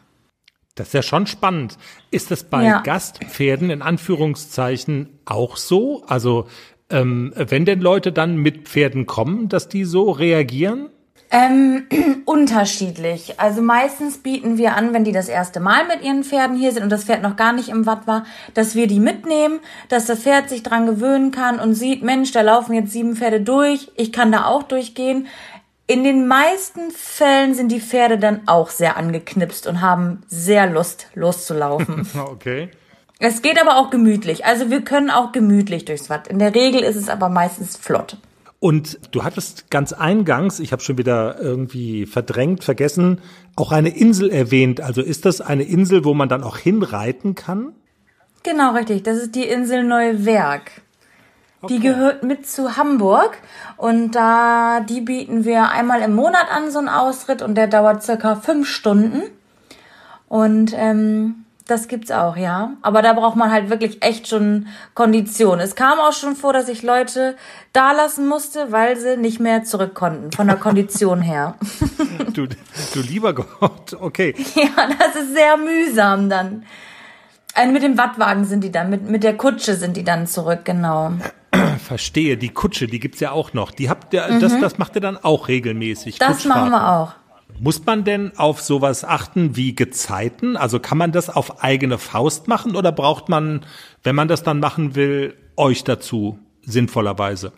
[0.79, 1.77] Das ist ja schon spannend.
[2.09, 2.81] Ist das bei ja.
[2.81, 6.03] Gastpferden in Anführungszeichen auch so?
[6.07, 6.47] Also
[6.89, 10.89] ähm, wenn denn Leute dann mit Pferden kommen, dass die so reagieren?
[11.31, 11.83] Ähm,
[12.25, 13.39] unterschiedlich.
[13.39, 16.83] Also meistens bieten wir an, wenn die das erste Mal mit ihren Pferden hier sind
[16.83, 20.21] und das Pferd noch gar nicht im Watt war, dass wir die mitnehmen, dass das
[20.21, 24.11] Pferd sich dran gewöhnen kann und sieht, Mensch, da laufen jetzt sieben Pferde durch, ich
[24.11, 25.27] kann da auch durchgehen.
[25.89, 31.07] In den meisten Fällen sind die Pferde dann auch sehr angeknipst und haben sehr Lust,
[31.15, 32.07] loszulaufen.
[32.31, 32.69] okay.
[33.17, 34.45] Es geht aber auch gemütlich.
[34.45, 36.27] Also wir können auch gemütlich durchs Watt.
[36.27, 38.17] In der Regel ist es aber meistens flott.
[38.59, 43.21] Und du hattest ganz eingangs, ich habe schon wieder irgendwie verdrängt, vergessen,
[43.55, 44.81] auch eine Insel erwähnt.
[44.81, 47.73] Also ist das eine Insel, wo man dann auch hinreiten kann?
[48.43, 49.01] Genau, richtig.
[49.01, 50.83] Das ist die Insel Neuwerk.
[51.61, 51.73] Okay.
[51.73, 53.37] Die gehört mit zu Hamburg
[53.75, 58.01] und da die bieten wir einmal im Monat an so einen Ausritt und der dauert
[58.01, 59.23] circa fünf Stunden
[60.29, 62.71] und ähm, das gibt's auch, ja.
[62.81, 65.59] Aber da braucht man halt wirklich echt schon Kondition.
[65.59, 67.35] Es kam auch schon vor, dass ich Leute
[67.73, 71.55] da lassen musste, weil sie nicht mehr zurück konnten, von der Kondition her.
[72.33, 74.35] Du, du lieber Gott, okay.
[74.55, 76.63] Ja, das ist sehr mühsam dann.
[77.53, 80.59] Also mit dem Wattwagen sind die dann, mit, mit der Kutsche sind die dann zurück,
[80.63, 81.13] genau.
[81.79, 83.71] Verstehe, die Kutsche, die gibt's ja auch noch.
[83.71, 84.39] Die habt ihr, mhm.
[84.39, 86.19] das, das macht ihr dann auch regelmäßig.
[86.19, 87.13] Das machen wir auch.
[87.59, 90.55] Muss man denn auf sowas achten wie Gezeiten?
[90.55, 93.65] Also kann man das auf eigene Faust machen oder braucht man,
[94.03, 97.51] wenn man das dann machen will, euch dazu sinnvollerweise?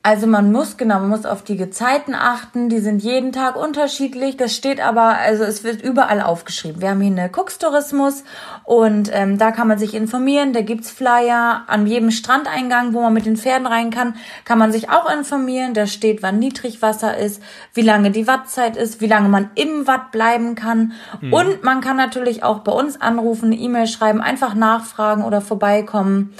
[0.00, 4.36] Also man muss, genau, man muss auf die Gezeiten achten, die sind jeden Tag unterschiedlich.
[4.36, 6.80] Das steht aber, also es wird überall aufgeschrieben.
[6.80, 8.22] Wir haben hier eine Cooks-Tourismus
[8.64, 11.64] und ähm, da kann man sich informieren, da gibt's Flyer.
[11.66, 15.74] An jedem Strandeingang, wo man mit den Pferden rein kann, kann man sich auch informieren.
[15.74, 17.42] Da steht, wann Niedrigwasser ist,
[17.74, 20.92] wie lange die Wattzeit ist, wie lange man im Watt bleiben kann.
[21.20, 21.32] Mhm.
[21.32, 26.34] Und man kann natürlich auch bei uns anrufen, eine E-Mail schreiben, einfach nachfragen oder vorbeikommen.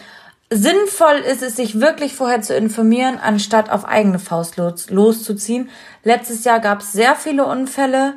[0.51, 5.69] Sinnvoll ist es, sich wirklich vorher zu informieren, anstatt auf eigene Faust los, loszuziehen.
[6.05, 8.15] Letztes Jahr gab es sehr viele Unfälle,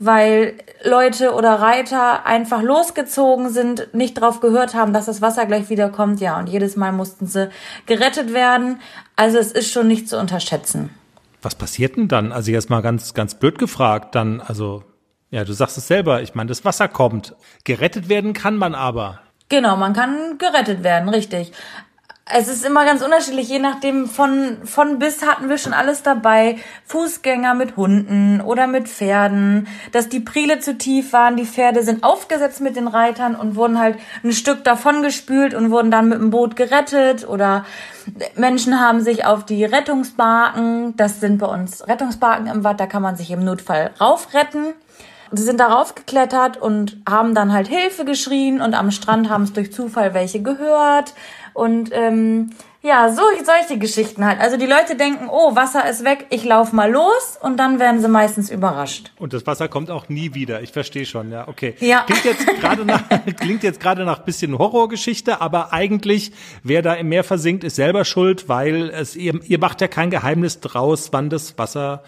[0.00, 5.70] weil Leute oder Reiter einfach losgezogen sind, nicht drauf gehört haben, dass das Wasser gleich
[5.70, 6.20] wieder kommt.
[6.20, 7.48] Ja, und jedes Mal mussten sie
[7.86, 8.80] gerettet werden.
[9.14, 10.90] Also es ist schon nicht zu unterschätzen.
[11.42, 12.32] Was passiert denn dann?
[12.32, 14.82] Also jetzt mal ganz, ganz blöd gefragt, dann, also,
[15.30, 17.36] ja, du sagst es selber, ich meine, das Wasser kommt.
[17.62, 19.20] Gerettet werden kann man aber.
[19.48, 21.52] Genau, man kann gerettet werden, richtig.
[22.30, 26.58] Es ist immer ganz unterschiedlich, je nachdem von, von bis hatten wir schon alles dabei.
[26.84, 32.04] Fußgänger mit Hunden oder mit Pferden, dass die Priele zu tief waren, die Pferde sind
[32.04, 36.18] aufgesetzt mit den Reitern und wurden halt ein Stück davon gespült und wurden dann mit
[36.18, 37.64] dem Boot gerettet oder
[38.36, 43.00] Menschen haben sich auf die Rettungsbarken, das sind bei uns Rettungsbarken im Watt, da kann
[43.00, 44.74] man sich im Notfall raufretten.
[45.32, 49.52] Sie sind darauf geklettert und haben dann halt Hilfe geschrien und am Strand haben es
[49.52, 51.14] durch Zufall welche gehört
[51.54, 54.40] und ähm, ja, so, solche Geschichten halt.
[54.40, 58.00] Also die Leute denken, oh, Wasser ist weg, ich lauf mal los und dann werden
[58.00, 59.10] sie meistens überrascht.
[59.18, 60.62] Und das Wasser kommt auch nie wieder.
[60.62, 61.74] Ich verstehe schon, ja, okay.
[61.80, 62.04] Ja.
[62.06, 63.02] Klingt jetzt gerade nach,
[63.40, 66.30] klingt jetzt gerade nach bisschen Horrorgeschichte, aber eigentlich,
[66.62, 70.10] wer da im Meer versinkt, ist selber schuld, weil es, ihr, ihr macht ja kein
[70.10, 72.04] Geheimnis draus, wann das Wasser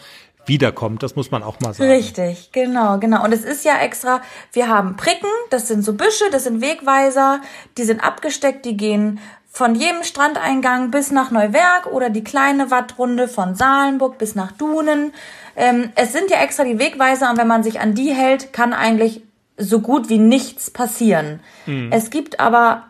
[0.50, 1.02] wiederkommt.
[1.02, 1.90] Das muss man auch mal sagen.
[1.90, 3.24] Richtig, genau, genau.
[3.24, 4.20] Und es ist ja extra,
[4.52, 7.40] wir haben Pricken, das sind so Büsche, das sind Wegweiser,
[7.78, 9.20] die sind abgesteckt, die gehen
[9.52, 15.12] von jedem Strandeingang bis nach Neuwerk oder die kleine Wattrunde von Salenburg bis nach Dunen.
[15.56, 18.72] Ähm, es sind ja extra die Wegweiser und wenn man sich an die hält, kann
[18.72, 19.22] eigentlich
[19.56, 21.40] so gut wie nichts passieren.
[21.66, 21.90] Mhm.
[21.92, 22.84] Es gibt aber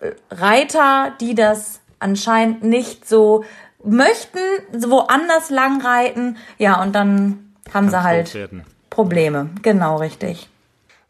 [0.00, 3.44] äh, Reiter, die das anscheinend nicht so
[3.84, 4.38] möchten
[4.72, 8.50] woanders lang reiten, ja, und dann haben Kann sie halt
[8.90, 9.50] Probleme.
[9.62, 10.48] Genau, richtig.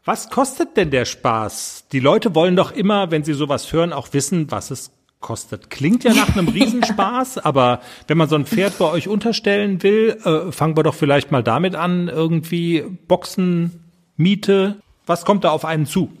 [0.05, 1.85] Was kostet denn der Spaß?
[1.91, 5.69] Die Leute wollen doch immer, wenn sie sowas hören, auch wissen, was es kostet.
[5.69, 10.17] Klingt ja nach einem Riesenspaß, aber wenn man so ein Pferd bei euch unterstellen will,
[10.23, 13.83] äh, fangen wir doch vielleicht mal damit an, irgendwie Boxen,
[14.15, 14.81] Miete.
[15.05, 16.11] Was kommt da auf einen zu?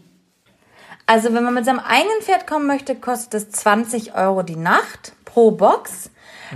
[1.05, 5.13] Also wenn man mit seinem eigenen Pferd kommen möchte, kostet es 20 Euro die Nacht
[5.25, 6.11] pro Box.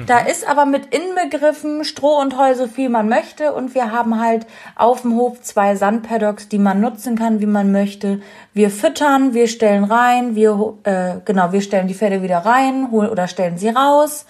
[0.07, 4.19] Da ist aber mit inbegriffen Stroh und Heu so viel man möchte und wir haben
[4.19, 8.21] halt auf dem Hof zwei Sandpaddocks, die man nutzen kann, wie man möchte.
[8.53, 13.09] Wir füttern, wir stellen rein, wir äh, genau, wir stellen die Pferde wieder rein, holen
[13.09, 14.25] oder stellen sie raus.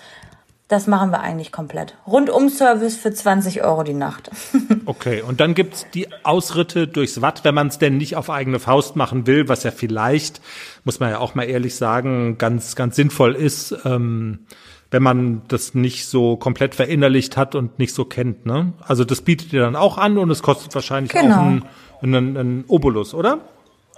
[0.70, 1.96] Das machen wir eigentlich komplett.
[2.08, 4.32] Rundum-Service für 20 Euro die Nacht.
[4.86, 8.60] okay, und dann gibt's die Ausritte durchs Watt, wenn man es denn nicht auf eigene
[8.60, 10.42] Faust machen will, was ja vielleicht,
[10.84, 14.48] muss man ja auch mal ehrlich sagen, ganz, ganz sinnvoll ist, ähm,
[14.94, 18.46] wenn man das nicht so komplett verinnerlicht hat und nicht so kennt.
[18.46, 18.74] Ne?
[18.80, 21.36] Also das bietet ihr dann auch an und es kostet wahrscheinlich genau.
[21.36, 21.66] auch einen,
[22.04, 23.40] einen, einen Obolus, oder?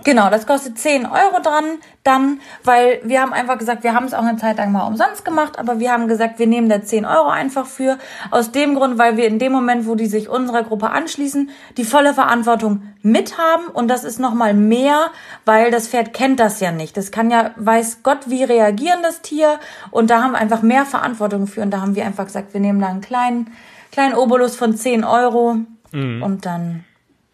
[0.03, 4.13] Genau, das kostet 10 Euro dran, dann, weil wir haben einfach gesagt, wir haben es
[4.13, 7.05] auch eine Zeit lang mal umsonst gemacht, aber wir haben gesagt, wir nehmen da 10
[7.05, 7.97] Euro einfach für.
[8.29, 11.86] Aus dem Grund, weil wir in dem Moment, wo die sich unserer Gruppe anschließen, die
[11.86, 15.12] volle Verantwortung mithaben und das ist nochmal mehr,
[15.45, 16.97] weil das Pferd kennt das ja nicht.
[16.97, 19.60] Das kann ja, weiß Gott, wie reagieren das Tier
[19.91, 22.60] und da haben wir einfach mehr Verantwortung für und da haben wir einfach gesagt, wir
[22.60, 23.53] nehmen da einen kleinen,
[23.93, 25.60] kleinen Obolus von 10 Euro
[25.93, 26.21] mhm.
[26.21, 26.84] und dann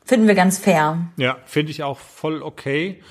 [0.03, 0.97] Finden wir ganz fair.
[1.17, 3.01] Ja, finde ich auch voll okay.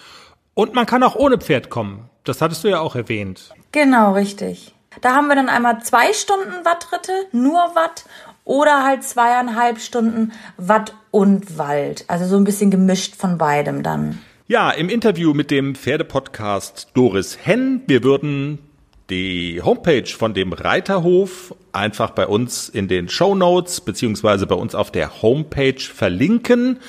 [0.54, 2.10] Und man kann auch ohne Pferd kommen.
[2.24, 3.50] Das hattest du ja auch erwähnt.
[3.72, 4.74] Genau, richtig.
[5.00, 8.04] Da haben wir dann einmal zwei Stunden Wattritte, nur Watt,
[8.44, 12.04] oder halt zweieinhalb Stunden Watt und Wald.
[12.08, 14.18] Also so ein bisschen gemischt von beidem dann.
[14.48, 18.58] Ja, im Interview mit dem Pferdepodcast Doris Henn, wir würden
[19.10, 24.74] die Homepage von dem Reiterhof einfach bei uns in den Show Notes beziehungsweise bei uns
[24.74, 26.80] auf der Homepage verlinken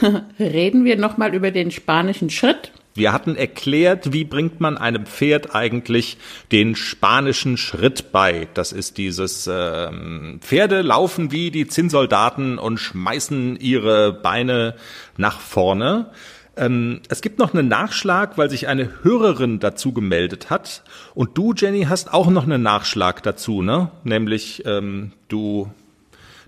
[0.38, 2.70] reden wir nochmal über den spanischen Schritt.
[2.96, 6.16] Wir hatten erklärt, wie bringt man einem Pferd eigentlich
[6.52, 8.46] den spanischen Schritt bei.
[8.54, 14.76] Das ist dieses ähm, Pferde laufen wie die Zinnsoldaten und schmeißen ihre Beine
[15.16, 16.10] nach vorne.
[16.56, 20.84] Ähm, es gibt noch einen Nachschlag, weil sich eine Hörerin dazu gemeldet hat.
[21.14, 23.90] Und du, Jenny, hast auch noch einen Nachschlag dazu, ne?
[24.04, 25.68] Nämlich ähm, du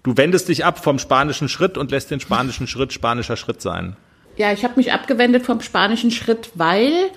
[0.04, 3.96] du wendest dich ab vom spanischen Schritt und lässt den spanischen Schritt spanischer Schritt sein.
[4.36, 7.10] Ja, ich habe mich abgewendet vom spanischen Schritt, weil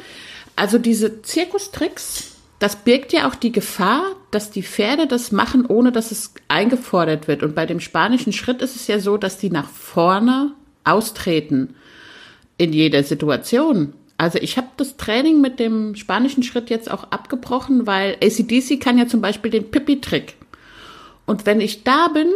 [0.56, 5.92] also diese Zirkustricks, das birgt ja auch die Gefahr, dass die Pferde das machen, ohne
[5.92, 7.44] dass es eingefordert wird.
[7.44, 10.54] Und bei dem spanischen Schritt ist es ja so, dass die nach vorne
[10.84, 11.76] austreten
[12.58, 13.94] in jeder Situation.
[14.18, 18.98] Also ich habe das Training mit dem spanischen Schritt jetzt auch abgebrochen, weil ACDC kann
[18.98, 20.36] ja zum Beispiel den Pippi-Trick.
[21.26, 22.28] Und wenn ich da bin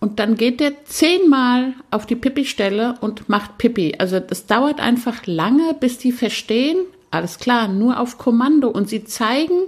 [0.00, 3.96] und dann geht der zehnmal auf die Pipi-Stelle und macht Pipi.
[3.98, 6.78] Also das dauert einfach lange, bis die verstehen,
[7.10, 8.68] alles klar, nur auf Kommando.
[8.68, 9.62] Und sie zeigen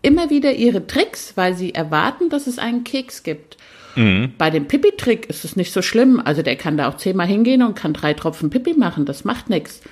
[0.00, 3.56] immer wieder ihre Tricks, weil sie erwarten, dass es einen Keks gibt.
[3.96, 4.32] Mhm.
[4.38, 6.20] Bei dem Pipi-Trick ist es nicht so schlimm.
[6.24, 9.04] Also der kann da auch zehnmal hingehen und kann drei Tropfen Pipi machen.
[9.04, 9.82] Das macht nichts.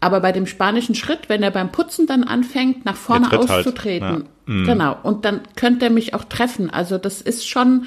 [0.00, 3.50] Aber bei dem spanischen Schritt, wenn er beim Putzen dann anfängt, nach vorne halt.
[3.50, 4.24] auszutreten, halt.
[4.46, 4.54] ja.
[4.54, 4.66] mhm.
[4.66, 6.70] genau, und dann könnte er mich auch treffen.
[6.70, 7.86] Also das ist schon,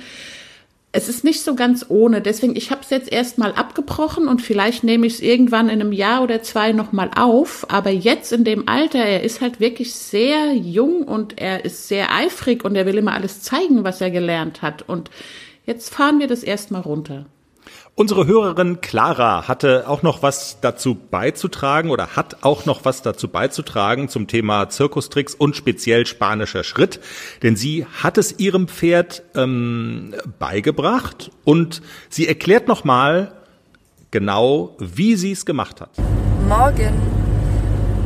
[0.91, 2.21] es ist nicht so ganz ohne.
[2.21, 5.91] Deswegen, ich habe es jetzt erstmal abgebrochen und vielleicht nehme ich es irgendwann in einem
[5.91, 7.67] Jahr oder zwei nochmal auf.
[7.69, 12.11] Aber jetzt in dem Alter, er ist halt wirklich sehr jung und er ist sehr
[12.11, 14.81] eifrig und er will immer alles zeigen, was er gelernt hat.
[14.81, 15.11] Und
[15.65, 17.27] jetzt fahren wir das erstmal runter.
[17.99, 23.27] Unsere Hörerin Clara hatte auch noch was dazu beizutragen oder hat auch noch was dazu
[23.27, 27.01] beizutragen zum Thema Zirkustricks und speziell spanischer Schritt,
[27.43, 33.33] denn sie hat es ihrem Pferd ähm, beigebracht und sie erklärt nochmal
[34.11, 35.89] genau, wie sie es gemacht hat.
[36.47, 36.93] Morgen.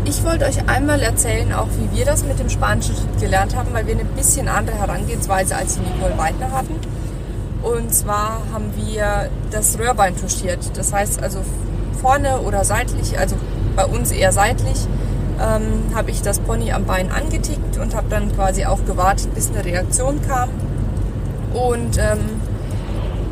[0.06, 3.72] Ich wollte euch einmal erzählen, auch wie wir das mit dem spanischen Schritt gelernt haben,
[3.74, 6.80] weil wir eine bisschen andere Herangehensweise als die Nicole Weidner hatten.
[7.64, 10.60] Und zwar haben wir das Röhrbein touchiert.
[10.76, 11.40] Das heißt also
[12.02, 13.38] vorne oder seitlich, also
[13.76, 14.78] bei uns eher seitlich,
[15.42, 19.50] ähm, habe ich das Pony am Bein angetickt und habe dann quasi auch gewartet, bis
[19.50, 20.50] eine Reaktion kam.
[21.54, 22.20] Und ähm,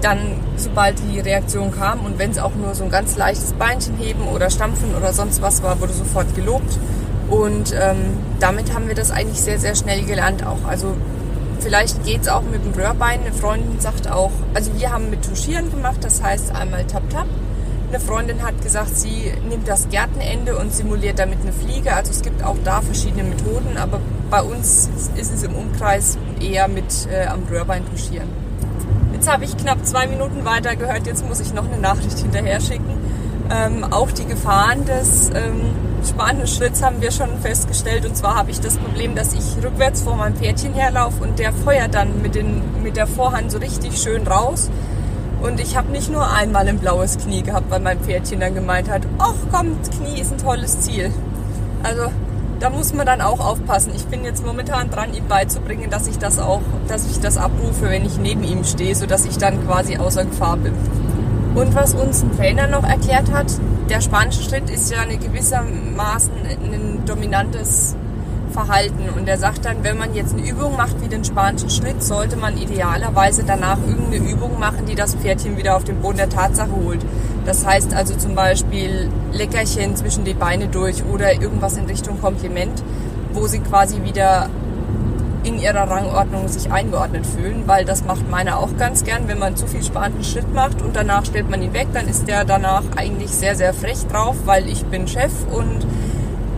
[0.02, 0.20] dann,
[0.56, 4.28] sobald die Reaktion kam und wenn es auch nur so ein ganz leichtes Beinchen heben
[4.28, 6.78] oder stampfen oder sonst was war, wurde sofort gelobt.
[7.30, 10.68] Und ähm, damit haben wir das eigentlich sehr, sehr schnell gelernt auch.
[10.68, 10.96] Also
[11.62, 13.22] Vielleicht geht es auch mit dem Röhrbein.
[13.22, 17.28] Eine Freundin sagt auch, also wir haben mit Tuschieren gemacht, das heißt einmal Tap-Tap.
[17.90, 21.94] Eine Freundin hat gesagt, sie nimmt das Gärtenende und simuliert damit eine Fliege.
[21.94, 26.68] Also es gibt auch da verschiedene Methoden, aber bei uns ist es im Umkreis eher
[26.68, 28.30] mit äh, am Röhrbein tuschieren.
[29.14, 32.60] Jetzt habe ich knapp zwei Minuten weiter gehört, jetzt muss ich noch eine Nachricht hinterher
[32.60, 32.98] schicken.
[33.52, 38.06] Ähm, auch die Gefahren des ähm, Spanisch-Schritts haben wir schon festgestellt.
[38.06, 41.54] Und zwar habe ich das Problem, dass ich rückwärts vor meinem Pferdchen herlaufe und der
[41.54, 44.70] feuert dann mit, den, mit der Vorhand so richtig schön raus.
[45.42, 48.90] Und ich habe nicht nur einmal ein blaues Knie gehabt, weil mein Pferdchen dann gemeint
[48.90, 51.12] hat, ach komm, Knie ist ein tolles Ziel.
[51.82, 52.12] Also
[52.60, 53.92] da muss man dann auch aufpassen.
[53.96, 57.90] Ich bin jetzt momentan dran, ihm beizubringen, dass ich das auch, dass ich das abrufe,
[57.90, 60.74] wenn ich neben ihm stehe, sodass ich dann quasi außer Gefahr bin.
[61.56, 63.48] Und was uns ein Trainer noch erklärt hat,
[63.92, 67.98] der spanische Schritt ist ja eine gewissermaßen ein dominantes
[68.52, 69.10] Verhalten.
[69.18, 72.38] Und er sagt dann, wenn man jetzt eine Übung macht wie den spanischen Schritt, sollte
[72.38, 76.72] man idealerweise danach irgendeine Übung machen, die das Pferdchen wieder auf den Boden der Tatsache
[76.72, 77.02] holt.
[77.46, 82.82] Das heißt also zum Beispiel Leckerchen zwischen die Beine durch oder irgendwas in Richtung Kompliment,
[83.34, 84.50] wo sie quasi wieder
[85.44, 89.56] in ihrer Rangordnung sich eingeordnet fühlen, weil das macht meiner auch ganz gern, wenn man
[89.56, 92.84] zu viel spanischen Schritt macht und danach stellt man ihn weg, dann ist der danach
[92.96, 95.86] eigentlich sehr, sehr frech drauf, weil ich bin Chef und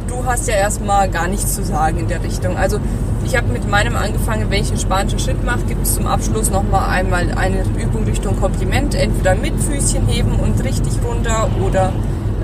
[0.08, 2.58] du hast ja erstmal gar nichts zu sagen in der Richtung.
[2.58, 2.80] Also
[3.26, 6.52] ich habe mit meinem angefangen, wenn ich einen spanischen Schritt mache, gibt es zum Abschluss
[6.52, 11.94] nochmal einmal eine Übung Richtung Kompliment, entweder mit Füßchen heben und richtig runter oder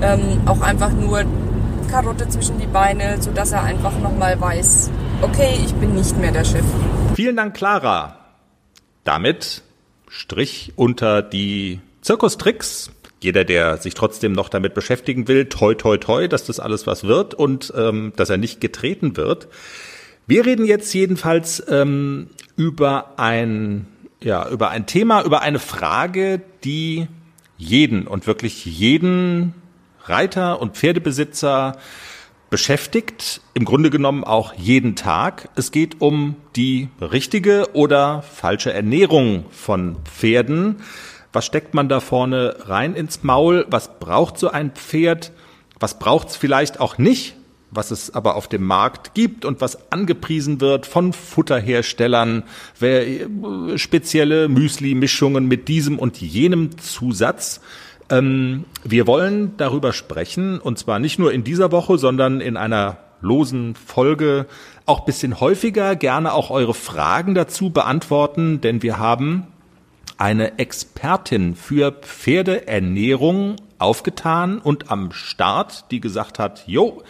[0.02, 1.24] ähm, auch einfach nur
[1.90, 4.90] Karotte zwischen die Beine, sodass er einfach nochmal weiß,
[5.22, 6.64] okay, ich bin nicht mehr der Chef.
[7.14, 8.18] Vielen Dank, Clara.
[9.04, 9.62] Damit
[10.08, 12.90] Strich unter die Zirkustricks.
[13.20, 17.04] Jeder, der sich trotzdem noch damit beschäftigen will, toi, toi, toi, dass das alles was
[17.04, 19.48] wird und ähm, dass er nicht getreten wird.
[20.26, 23.86] Wir reden jetzt jedenfalls ähm, über ein,
[24.22, 27.08] ja, über ein Thema, über eine Frage, die
[27.58, 29.54] jeden und wirklich jeden
[30.04, 31.76] Reiter und Pferdebesitzer
[32.50, 35.48] beschäftigt, im Grunde genommen auch jeden Tag.
[35.54, 40.76] Es geht um die richtige oder falsche Ernährung von Pferden.
[41.32, 43.66] Was steckt man da vorne rein ins Maul?
[43.70, 45.32] Was braucht so ein Pferd?
[45.78, 47.36] Was braucht es vielleicht auch nicht?
[47.70, 52.42] Was es aber auf dem Markt gibt und was angepriesen wird von Futterherstellern,
[53.76, 57.60] spezielle Müsli-Mischungen mit diesem und jenem Zusatz.
[58.10, 62.98] Ähm, wir wollen darüber sprechen, und zwar nicht nur in dieser Woche, sondern in einer
[63.20, 64.46] losen Folge
[64.84, 69.46] auch bisschen häufiger, gerne auch eure Fragen dazu beantworten, denn wir haben
[70.18, 77.02] eine Expertin für Pferdeernährung aufgetan und am Start, die gesagt hat, jo,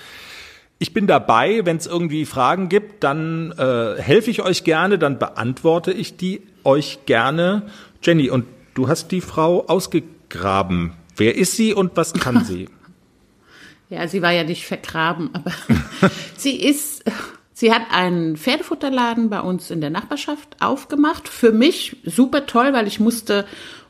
[0.79, 5.19] ich bin dabei, wenn es irgendwie Fragen gibt, dann äh, helfe ich euch gerne, dann
[5.19, 7.63] beantworte ich die euch gerne.
[8.03, 10.93] Jenny, und du hast die Frau ausgegeben vergraben.
[11.17, 12.69] Wer ist sie und was kann sie?
[13.93, 15.51] Ja, sie war ja nicht vergraben, aber
[16.37, 17.03] sie ist,
[17.53, 21.29] sie hat einen Pferdefutterladen bei uns in der Nachbarschaft aufgemacht.
[21.29, 23.47] Für mich super toll, weil ich musste,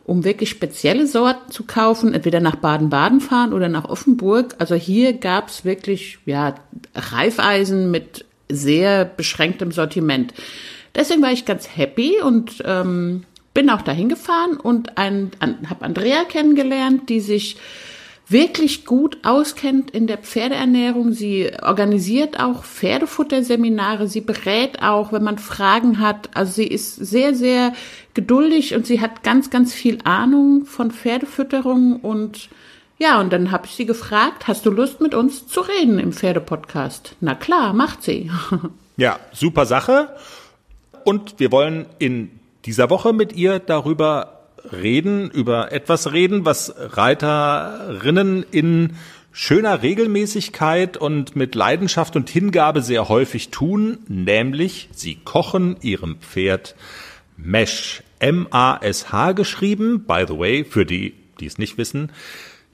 [0.06, 4.54] um wirklich spezielle Sorten zu kaufen, entweder nach Baden-Baden fahren oder nach Offenburg.
[4.56, 6.54] Also hier gab's wirklich, ja,
[6.94, 10.32] Reifeisen mit sehr beschränktem Sortiment.
[10.94, 13.24] Deswegen war ich ganz happy und ähm,
[13.60, 15.32] bin auch dahin gefahren und an,
[15.68, 17.58] habe Andrea kennengelernt, die sich
[18.26, 21.12] wirklich gut auskennt in der Pferdeernährung.
[21.12, 24.08] Sie organisiert auch Pferdefutterseminare.
[24.08, 26.30] Sie berät auch, wenn man Fragen hat.
[26.32, 27.74] Also sie ist sehr, sehr
[28.14, 32.48] geduldig und sie hat ganz, ganz viel Ahnung von Pferdefütterung und
[32.98, 36.14] ja, und dann habe ich sie gefragt, hast du Lust mit uns zu reden im
[36.14, 37.14] Pferdepodcast?
[37.20, 38.30] Na klar, macht sie.
[38.96, 40.14] Ja, super Sache.
[41.04, 44.40] Und wir wollen in dieser Woche mit ihr darüber
[44.72, 48.96] reden, über etwas reden, was Reiterinnen in
[49.32, 56.74] schöner Regelmäßigkeit und mit Leidenschaft und Hingabe sehr häufig tun, nämlich sie kochen ihrem Pferd
[57.36, 62.12] Mesh, M-A-S-H geschrieben, by the way, für die, die es nicht wissen.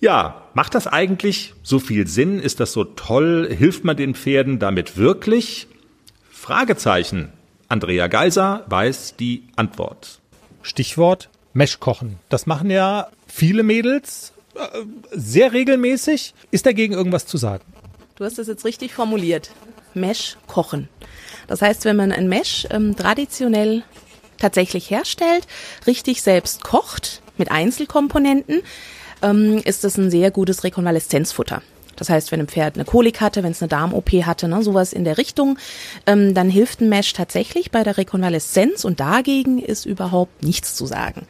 [0.01, 2.39] Ja, macht das eigentlich so viel Sinn?
[2.41, 3.49] Ist das so toll?
[3.57, 5.69] Hilft man den Pferden damit wirklich?
[6.31, 7.33] Fragezeichen.
[7.69, 10.21] Andrea Geiser weiß die Antwort.
[10.63, 12.19] Stichwort Mesh-Kochen.
[12.29, 14.61] Das machen ja viele Mädels äh,
[15.11, 16.35] sehr regelmäßig.
[16.51, 17.65] Ist dagegen irgendwas zu sagen?
[18.17, 19.51] Du hast es jetzt richtig formuliert.
[19.95, 20.89] Mesh kochen.
[21.47, 23.83] Das heißt, wenn man ein Mesh ähm, traditionell
[24.39, 25.47] tatsächlich herstellt,
[25.87, 28.63] richtig selbst kocht mit Einzelkomponenten,
[29.23, 31.63] ähm, ist das ein sehr gutes Rekonvaleszenzfutter.
[31.97, 34.93] Das heißt, wenn ein Pferd eine Kolik hatte, wenn es eine Darm-OP hatte, ne, sowas
[34.93, 35.59] in der Richtung,
[36.07, 40.87] ähm, dann hilft ein Mesh tatsächlich bei der Rekonvaleszenz und dagegen ist überhaupt nichts zu
[40.87, 41.27] sagen.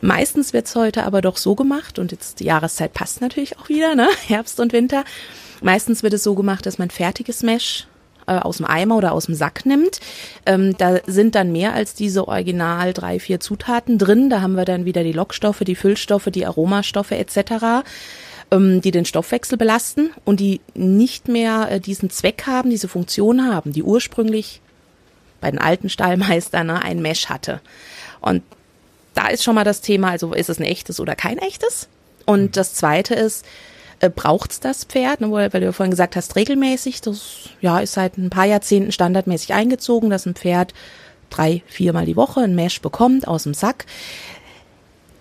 [0.00, 3.94] Meistens wird's heute aber doch so gemacht und jetzt die Jahreszeit passt natürlich auch wieder,
[3.94, 4.08] ne?
[4.26, 5.04] Herbst und Winter.
[5.60, 7.86] Meistens wird es so gemacht, dass man fertiges Mesh
[8.26, 10.00] äh, aus dem Eimer oder aus dem Sack nimmt.
[10.46, 14.30] Ähm, da sind dann mehr als diese original drei, vier Zutaten drin.
[14.30, 17.84] Da haben wir dann wieder die Lockstoffe, die Füllstoffe, die Aromastoffe etc
[18.50, 23.46] ähm, die den Stoffwechsel belasten und die nicht mehr äh, diesen Zweck haben, diese Funktion
[23.46, 24.60] haben, die ursprünglich
[25.40, 27.60] bei den alten Stallmeistern ne, ein Mesh hatte.
[28.20, 28.42] Und
[29.14, 31.88] da ist schon mal das Thema, also ist es ein echtes oder kein echtes?
[32.26, 32.52] Und mhm.
[32.52, 33.44] das zweite ist,
[34.00, 37.94] äh, braucht's das Pferd, ne, weil, weil du vorhin gesagt hast, regelmäßig, das ja ist
[37.94, 40.74] seit ein paar Jahrzehnten standardmäßig eingezogen, dass ein Pferd
[41.30, 43.86] drei, viermal die Woche ein Mesh bekommt aus dem Sack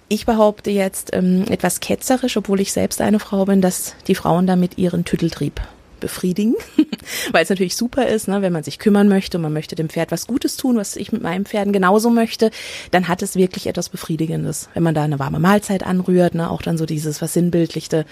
[0.10, 4.48] Ich behaupte jetzt ähm, etwas ketzerisch, obwohl ich selbst eine Frau bin, dass die Frauen
[4.48, 5.60] damit ihren Tütteltrieb
[6.00, 6.56] befriedigen,
[7.32, 9.90] weil es natürlich super ist, ne, wenn man sich kümmern möchte und man möchte dem
[9.90, 12.52] Pferd was Gutes tun, was ich mit meinem Pferden genauso möchte,
[12.92, 16.62] dann hat es wirklich etwas Befriedigendes, wenn man da eine warme Mahlzeit anrührt, ne, auch
[16.62, 18.06] dann so dieses was sinnbildlichte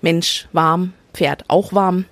[0.00, 2.04] Mensch warm, Pferd auch warm.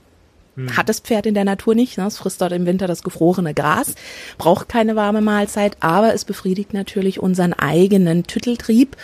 [0.77, 1.99] Hat das Pferd in der Natur nicht.
[1.99, 2.07] Ne?
[2.07, 3.95] Es frisst dort im Winter das gefrorene Gras,
[4.39, 8.97] braucht keine warme Mahlzeit, aber es befriedigt natürlich unseren eigenen Tütteltrieb.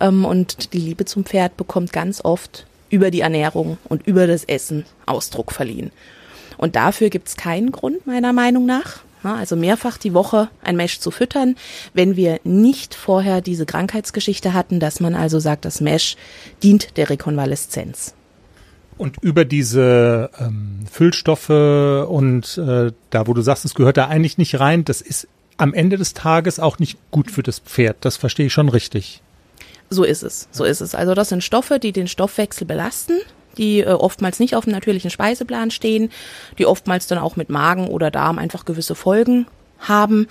[0.00, 4.44] Ähm, und die Liebe zum Pferd bekommt ganz oft über die Ernährung und über das
[4.44, 5.90] Essen Ausdruck verliehen.
[6.56, 9.00] Und dafür gibt es keinen Grund, meiner Meinung nach.
[9.24, 11.56] Ja, Also mehrfach die Woche ein Mesh zu füttern,
[11.94, 16.16] wenn wir nicht vorher diese Krankheitsgeschichte hatten, dass man also sagt, das Mesh
[16.62, 18.14] dient der Rekonvaleszenz.
[18.96, 24.38] Und über diese ähm, Füllstoffe und äh, da, wo du sagst, es gehört da eigentlich
[24.38, 25.26] nicht rein, das ist
[25.56, 27.96] am Ende des Tages auch nicht gut für das Pferd.
[28.00, 29.22] Das verstehe ich schon richtig.
[29.90, 30.94] So ist es, so ist es.
[30.94, 33.18] Also das sind Stoffe, die den Stoffwechsel belasten,
[33.58, 36.10] die äh, oftmals nicht auf dem natürlichen Speiseplan stehen,
[36.58, 39.46] die oftmals dann auch mit Magen oder Darm einfach gewisse Folgen
[39.78, 40.28] haben,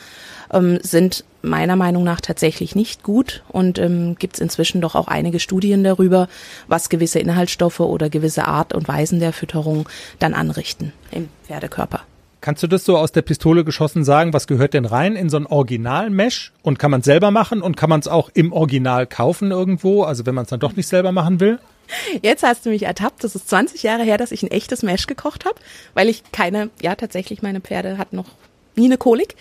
[0.51, 5.07] ähm, sind meiner Meinung nach tatsächlich nicht gut und ähm, gibt es inzwischen doch auch
[5.07, 6.27] einige Studien darüber,
[6.67, 9.87] was gewisse Inhaltsstoffe oder gewisse Art und Weisen der Fütterung
[10.19, 12.01] dann anrichten im Pferdekörper.
[12.39, 15.37] Kannst du das so aus der Pistole geschossen sagen, was gehört denn rein in so
[15.37, 16.51] ein Original-Mesh?
[16.61, 20.03] Und kann man es selber machen und kann man es auch im Original kaufen irgendwo?
[20.03, 21.59] Also wenn man es dann doch nicht selber machen will?
[22.21, 23.23] Jetzt hast du mich ertappt.
[23.23, 25.55] Das ist 20 Jahre her, dass ich ein echtes Mesh gekocht habe,
[25.93, 28.27] weil ich keine, ja tatsächlich, meine Pferde hatten noch
[28.75, 29.35] nie eine Kolik.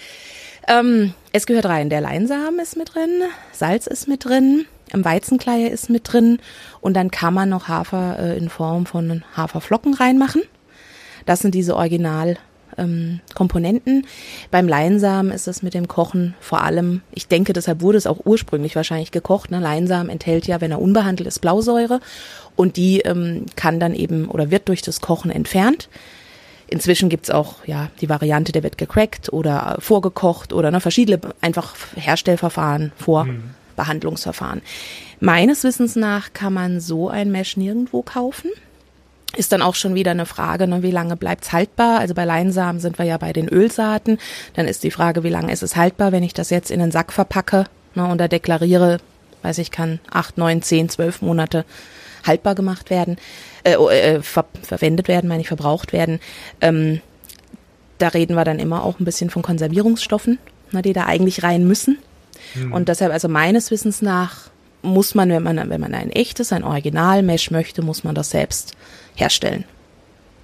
[0.69, 5.91] Ähm, es gehört rein, der Leinsamen ist mit drin, Salz ist mit drin, Weizenkleie ist
[5.91, 6.39] mit drin
[6.81, 10.43] und dann kann man noch Hafer äh, in Form von Haferflocken reinmachen.
[11.27, 12.37] Das sind diese Original
[12.77, 14.07] ähm, Komponenten.
[14.51, 18.21] Beim Leinsamen ist es mit dem Kochen vor allem, ich denke, deshalb wurde es auch
[18.25, 19.51] ursprünglich wahrscheinlich gekocht.
[19.51, 19.61] Ne?
[19.61, 22.01] Leinsamen enthält ja, wenn er unbehandelt ist, Blausäure
[22.57, 25.89] und die ähm, kann dann eben oder wird durch das Kochen entfernt.
[26.73, 31.21] Inzwischen gibt's auch ja die Variante, der wird gecrackt oder äh, vorgekocht oder ne, verschiedene
[31.43, 34.63] einfach Herstellverfahren, Vorbehandlungsverfahren.
[35.21, 38.51] Meines Wissens nach kann man so ein Mesh nirgendwo kaufen.
[39.37, 42.01] Ist dann auch schon wieder eine Frage, ne, wie lange bleibt's haltbar?
[42.01, 44.17] Also bei Leinsamen sind wir ja bei den Ölsaaten.
[44.55, 46.91] Dann ist die Frage, wie lange ist es haltbar, wenn ich das jetzt in einen
[46.91, 48.97] Sack verpacke ne, und da deklariere,
[49.43, 51.67] weiß ich, kann acht, neun, zehn, zwölf Monate
[52.25, 53.17] haltbar gemacht werden,
[53.65, 56.21] äh, äh, ver verwendet werden, meine ich, verbraucht werden.
[56.61, 57.01] Ähm,
[57.99, 60.39] da reden wir dann immer auch ein bisschen von Konservierungsstoffen,
[60.73, 61.99] ne, die da eigentlich rein müssen.
[62.71, 64.51] Und deshalb, also meines Wissens nach,
[64.83, 68.77] muss man, wenn man, wenn man ein echtes, ein Original-Mesh möchte, muss man das selbst
[69.15, 69.65] herstellen.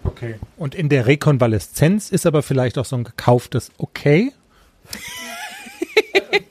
[0.04, 0.36] Okay.
[0.56, 4.32] Und in der Rekonvaleszenz ist aber vielleicht auch so ein gekauftes Okay?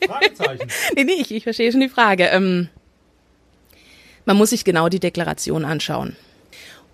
[0.06, 0.68] Fragezeichen.
[0.96, 2.26] Nee, nee, ich, ich verstehe schon die Frage.
[2.26, 2.70] Ähm,
[4.28, 6.16] man muss sich genau die Deklaration anschauen.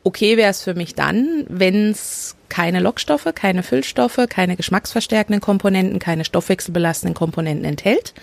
[0.03, 5.97] Okay wäre es für mich dann, wenn es keine Lockstoffe, keine Füllstoffe, keine geschmacksverstärkenden Komponenten,
[5.97, 8.13] keine stoffwechselbelastenden Komponenten enthält.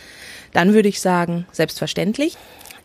[0.53, 2.37] Dann würde ich sagen, selbstverständlich.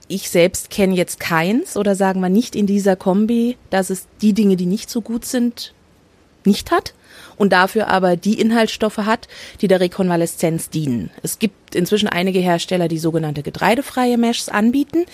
[0.08, 4.34] Ich selbst kenne jetzt keins oder sagen wir nicht in dieser Kombi, dass es die
[4.34, 5.74] Dinge, die nicht so gut sind,
[6.44, 6.94] nicht hat
[7.38, 9.28] und dafür aber die Inhaltsstoffe hat,
[9.62, 11.12] die der Rekonvaleszenz dienen.
[11.22, 15.06] Es gibt inzwischen einige Hersteller, die sogenannte getreidefreie Meshs anbieten.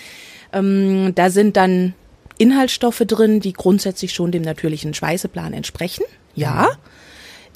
[0.52, 1.94] Ähm, da sind dann
[2.38, 6.04] Inhaltsstoffe drin, die grundsätzlich schon dem natürlichen Speiseplan entsprechen.
[6.34, 6.70] Ja.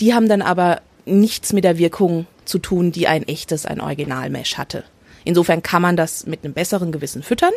[0.00, 4.58] Die haben dann aber nichts mit der Wirkung zu tun, die ein echtes, ein Original-Mesh
[4.58, 4.84] hatte.
[5.24, 7.52] Insofern kann man das mit einem besseren Gewissen füttern,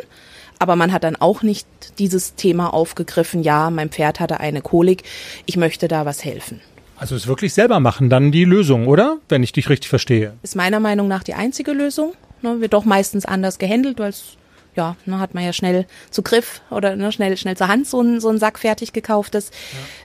[0.58, 1.66] aber man hat dann auch nicht
[1.98, 5.04] dieses Thema aufgegriffen, ja, mein Pferd hatte eine Kolik,
[5.46, 6.60] ich möchte da was helfen.
[6.96, 9.18] Also es wirklich selber machen, dann die Lösung, oder?
[9.28, 10.34] Wenn ich dich richtig verstehe.
[10.42, 12.12] Ist meiner Meinung nach die einzige Lösung.
[12.42, 14.36] Ne, wird doch meistens anders gehandelt, weil es
[14.76, 18.00] ja, ne, hat man ja schnell zu Griff oder ne, schnell, schnell zur Hand so
[18.00, 19.50] ein, so ein Sack fertig gekauftes.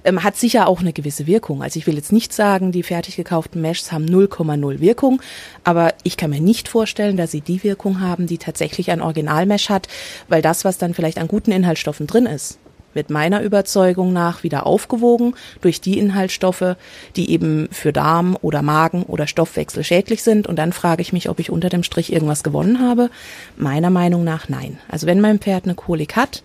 [0.03, 1.61] Ähm, hat sicher auch eine gewisse Wirkung.
[1.61, 5.21] Also ich will jetzt nicht sagen, die fertig gekauften Meshs haben 0,0 Wirkung,
[5.63, 9.69] aber ich kann mir nicht vorstellen, dass sie die Wirkung haben, die tatsächlich ein Originalmesh
[9.69, 9.87] hat,
[10.27, 12.59] weil das, was dann vielleicht an guten Inhaltsstoffen drin ist,
[12.95, 16.75] wird meiner Überzeugung nach wieder aufgewogen durch die Inhaltsstoffe,
[17.15, 20.47] die eben für Darm oder Magen oder Stoffwechsel schädlich sind.
[20.47, 23.09] Und dann frage ich mich, ob ich unter dem Strich irgendwas gewonnen habe.
[23.57, 24.79] Meiner Meinung nach nein.
[24.89, 26.43] Also wenn mein Pferd eine Kolik hat,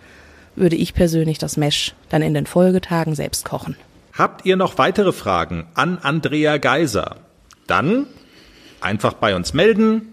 [0.57, 3.77] würde ich persönlich das Mesh dann in den Folgetagen selbst kochen.
[4.13, 7.17] Habt ihr noch weitere Fragen an Andrea Geiser?
[7.67, 8.07] Dann
[8.81, 10.13] einfach bei uns melden.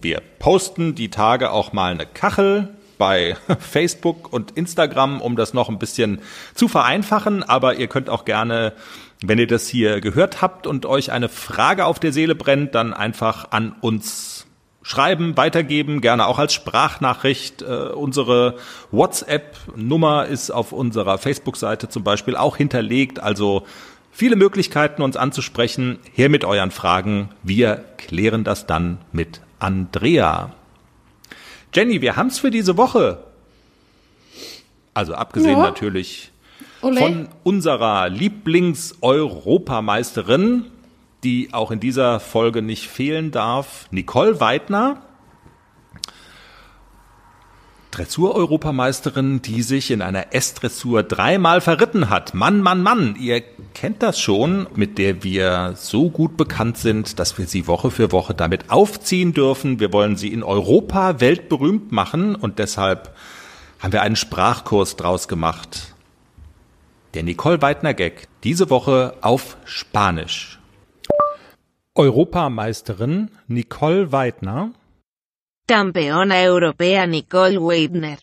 [0.00, 2.68] Wir posten die Tage auch mal eine Kachel
[2.98, 6.20] bei Facebook und Instagram, um das noch ein bisschen
[6.54, 7.42] zu vereinfachen.
[7.42, 8.72] Aber ihr könnt auch gerne,
[9.22, 12.92] wenn ihr das hier gehört habt und euch eine Frage auf der Seele brennt, dann
[12.94, 14.46] einfach an uns
[14.82, 17.62] schreiben, weitergeben, gerne auch als Sprachnachricht.
[17.62, 18.56] Äh, unsere
[18.90, 23.20] WhatsApp-Nummer ist auf unserer Facebook-Seite zum Beispiel auch hinterlegt.
[23.20, 23.64] Also
[24.10, 25.98] viele Möglichkeiten, uns anzusprechen.
[26.12, 27.30] Her mit euren Fragen.
[27.42, 30.52] Wir klären das dann mit Andrea.
[31.74, 33.24] Jenny, wir haben's für diese Woche.
[34.94, 35.62] Also abgesehen Ja.
[35.64, 36.30] natürlich
[36.82, 37.00] Ole.
[37.00, 40.66] von unserer Lieblings-Europameisterin,
[41.24, 45.02] die auch in dieser Folge nicht fehlen darf, Nicole Weidner.
[47.92, 52.34] Dressur-Europameisterin, die sich in einer S-Dressur dreimal verritten hat.
[52.34, 53.42] Mann, Mann, Mann, ihr
[53.74, 58.10] kennt das schon, mit der wir so gut bekannt sind, dass wir sie Woche für
[58.10, 59.78] Woche damit aufziehen dürfen.
[59.78, 63.14] Wir wollen sie in Europa weltberühmt machen und deshalb
[63.78, 65.94] haben wir einen Sprachkurs draus gemacht.
[67.14, 68.26] Der Nicole Weidner Gag.
[68.42, 70.58] Diese Woche auf Spanisch.
[71.94, 74.70] Europameisterin Nicole Weidner
[75.66, 78.18] Campeona europea Nicole Weidner.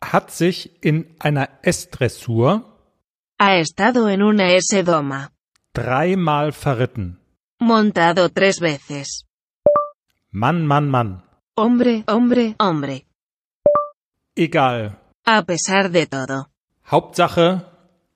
[0.00, 2.62] hat sich in einer S-Dressur
[3.40, 5.32] Ha estado en una S-Doma.
[5.74, 7.18] dreimal verritten.
[7.60, 9.26] Montado tres veces.
[10.30, 11.22] Mann, Mann, Mann.
[11.56, 13.06] Hombre, hombre, hombre.
[14.36, 14.98] Egal.
[15.24, 16.46] A pesar de todo.
[16.90, 17.62] Hauptsache,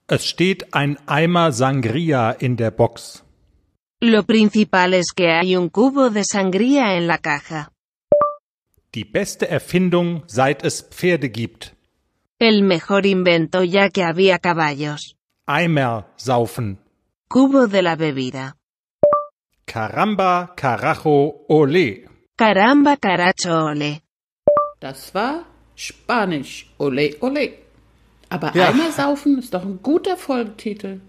[0.09, 3.22] es steht ein Eimer Sangria in der Box.
[4.05, 7.71] Lo principal es que hay un cubo de sangría en la caja.
[8.93, 11.73] Die beste Erfindung, seit es Pferde gibt.
[12.41, 15.15] El mejor invento ya que había caballos.
[15.47, 16.81] Eimer saufen.
[17.29, 18.57] Cubo de la bebida.
[19.65, 22.09] Caramba, carajo, ole.
[22.37, 24.03] Caramba caracho ole.
[24.81, 25.45] Das war
[25.77, 26.67] Spanisch.
[26.79, 27.53] Ole, ole.
[28.31, 28.71] Aber Ja.
[28.71, 31.01] Eimer saufen ist doch ein guter Folgetitel.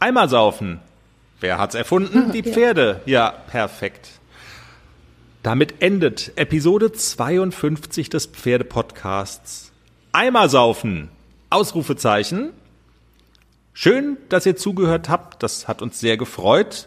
[0.00, 0.80] Eimer saufen.
[1.42, 2.30] Wer hat's erfunden?
[2.30, 3.00] Die Pferde.
[3.04, 4.10] Ja, perfekt.
[5.42, 9.72] Damit endet Episode 52 des Pferdepodcasts.
[10.12, 11.08] Eimer saufen.
[11.50, 12.50] Ausrufezeichen.
[13.74, 15.42] Schön, dass ihr zugehört habt.
[15.42, 16.86] Das hat uns sehr gefreut.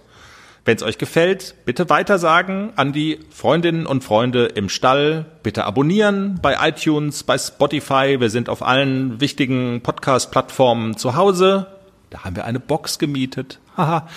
[0.64, 5.26] Wenn es euch gefällt, bitte weitersagen an die Freundinnen und Freunde im Stall.
[5.44, 8.22] Bitte abonnieren bei iTunes, bei Spotify.
[8.22, 11.75] Wir sind auf allen wichtigen Podcast-Plattformen zu Hause.
[12.16, 13.60] Da haben wir eine Box gemietet.
[13.76, 14.08] Haha.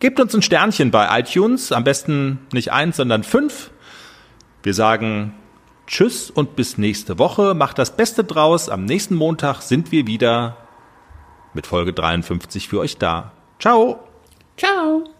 [0.00, 1.72] Gebt uns ein Sternchen bei iTunes.
[1.72, 3.70] Am besten nicht eins, sondern fünf.
[4.62, 5.32] Wir sagen
[5.86, 7.54] Tschüss und bis nächste Woche.
[7.54, 8.68] Macht das Beste draus.
[8.68, 10.58] Am nächsten Montag sind wir wieder
[11.54, 13.32] mit Folge 53 für euch da.
[13.58, 14.00] Ciao.
[14.58, 15.11] Ciao.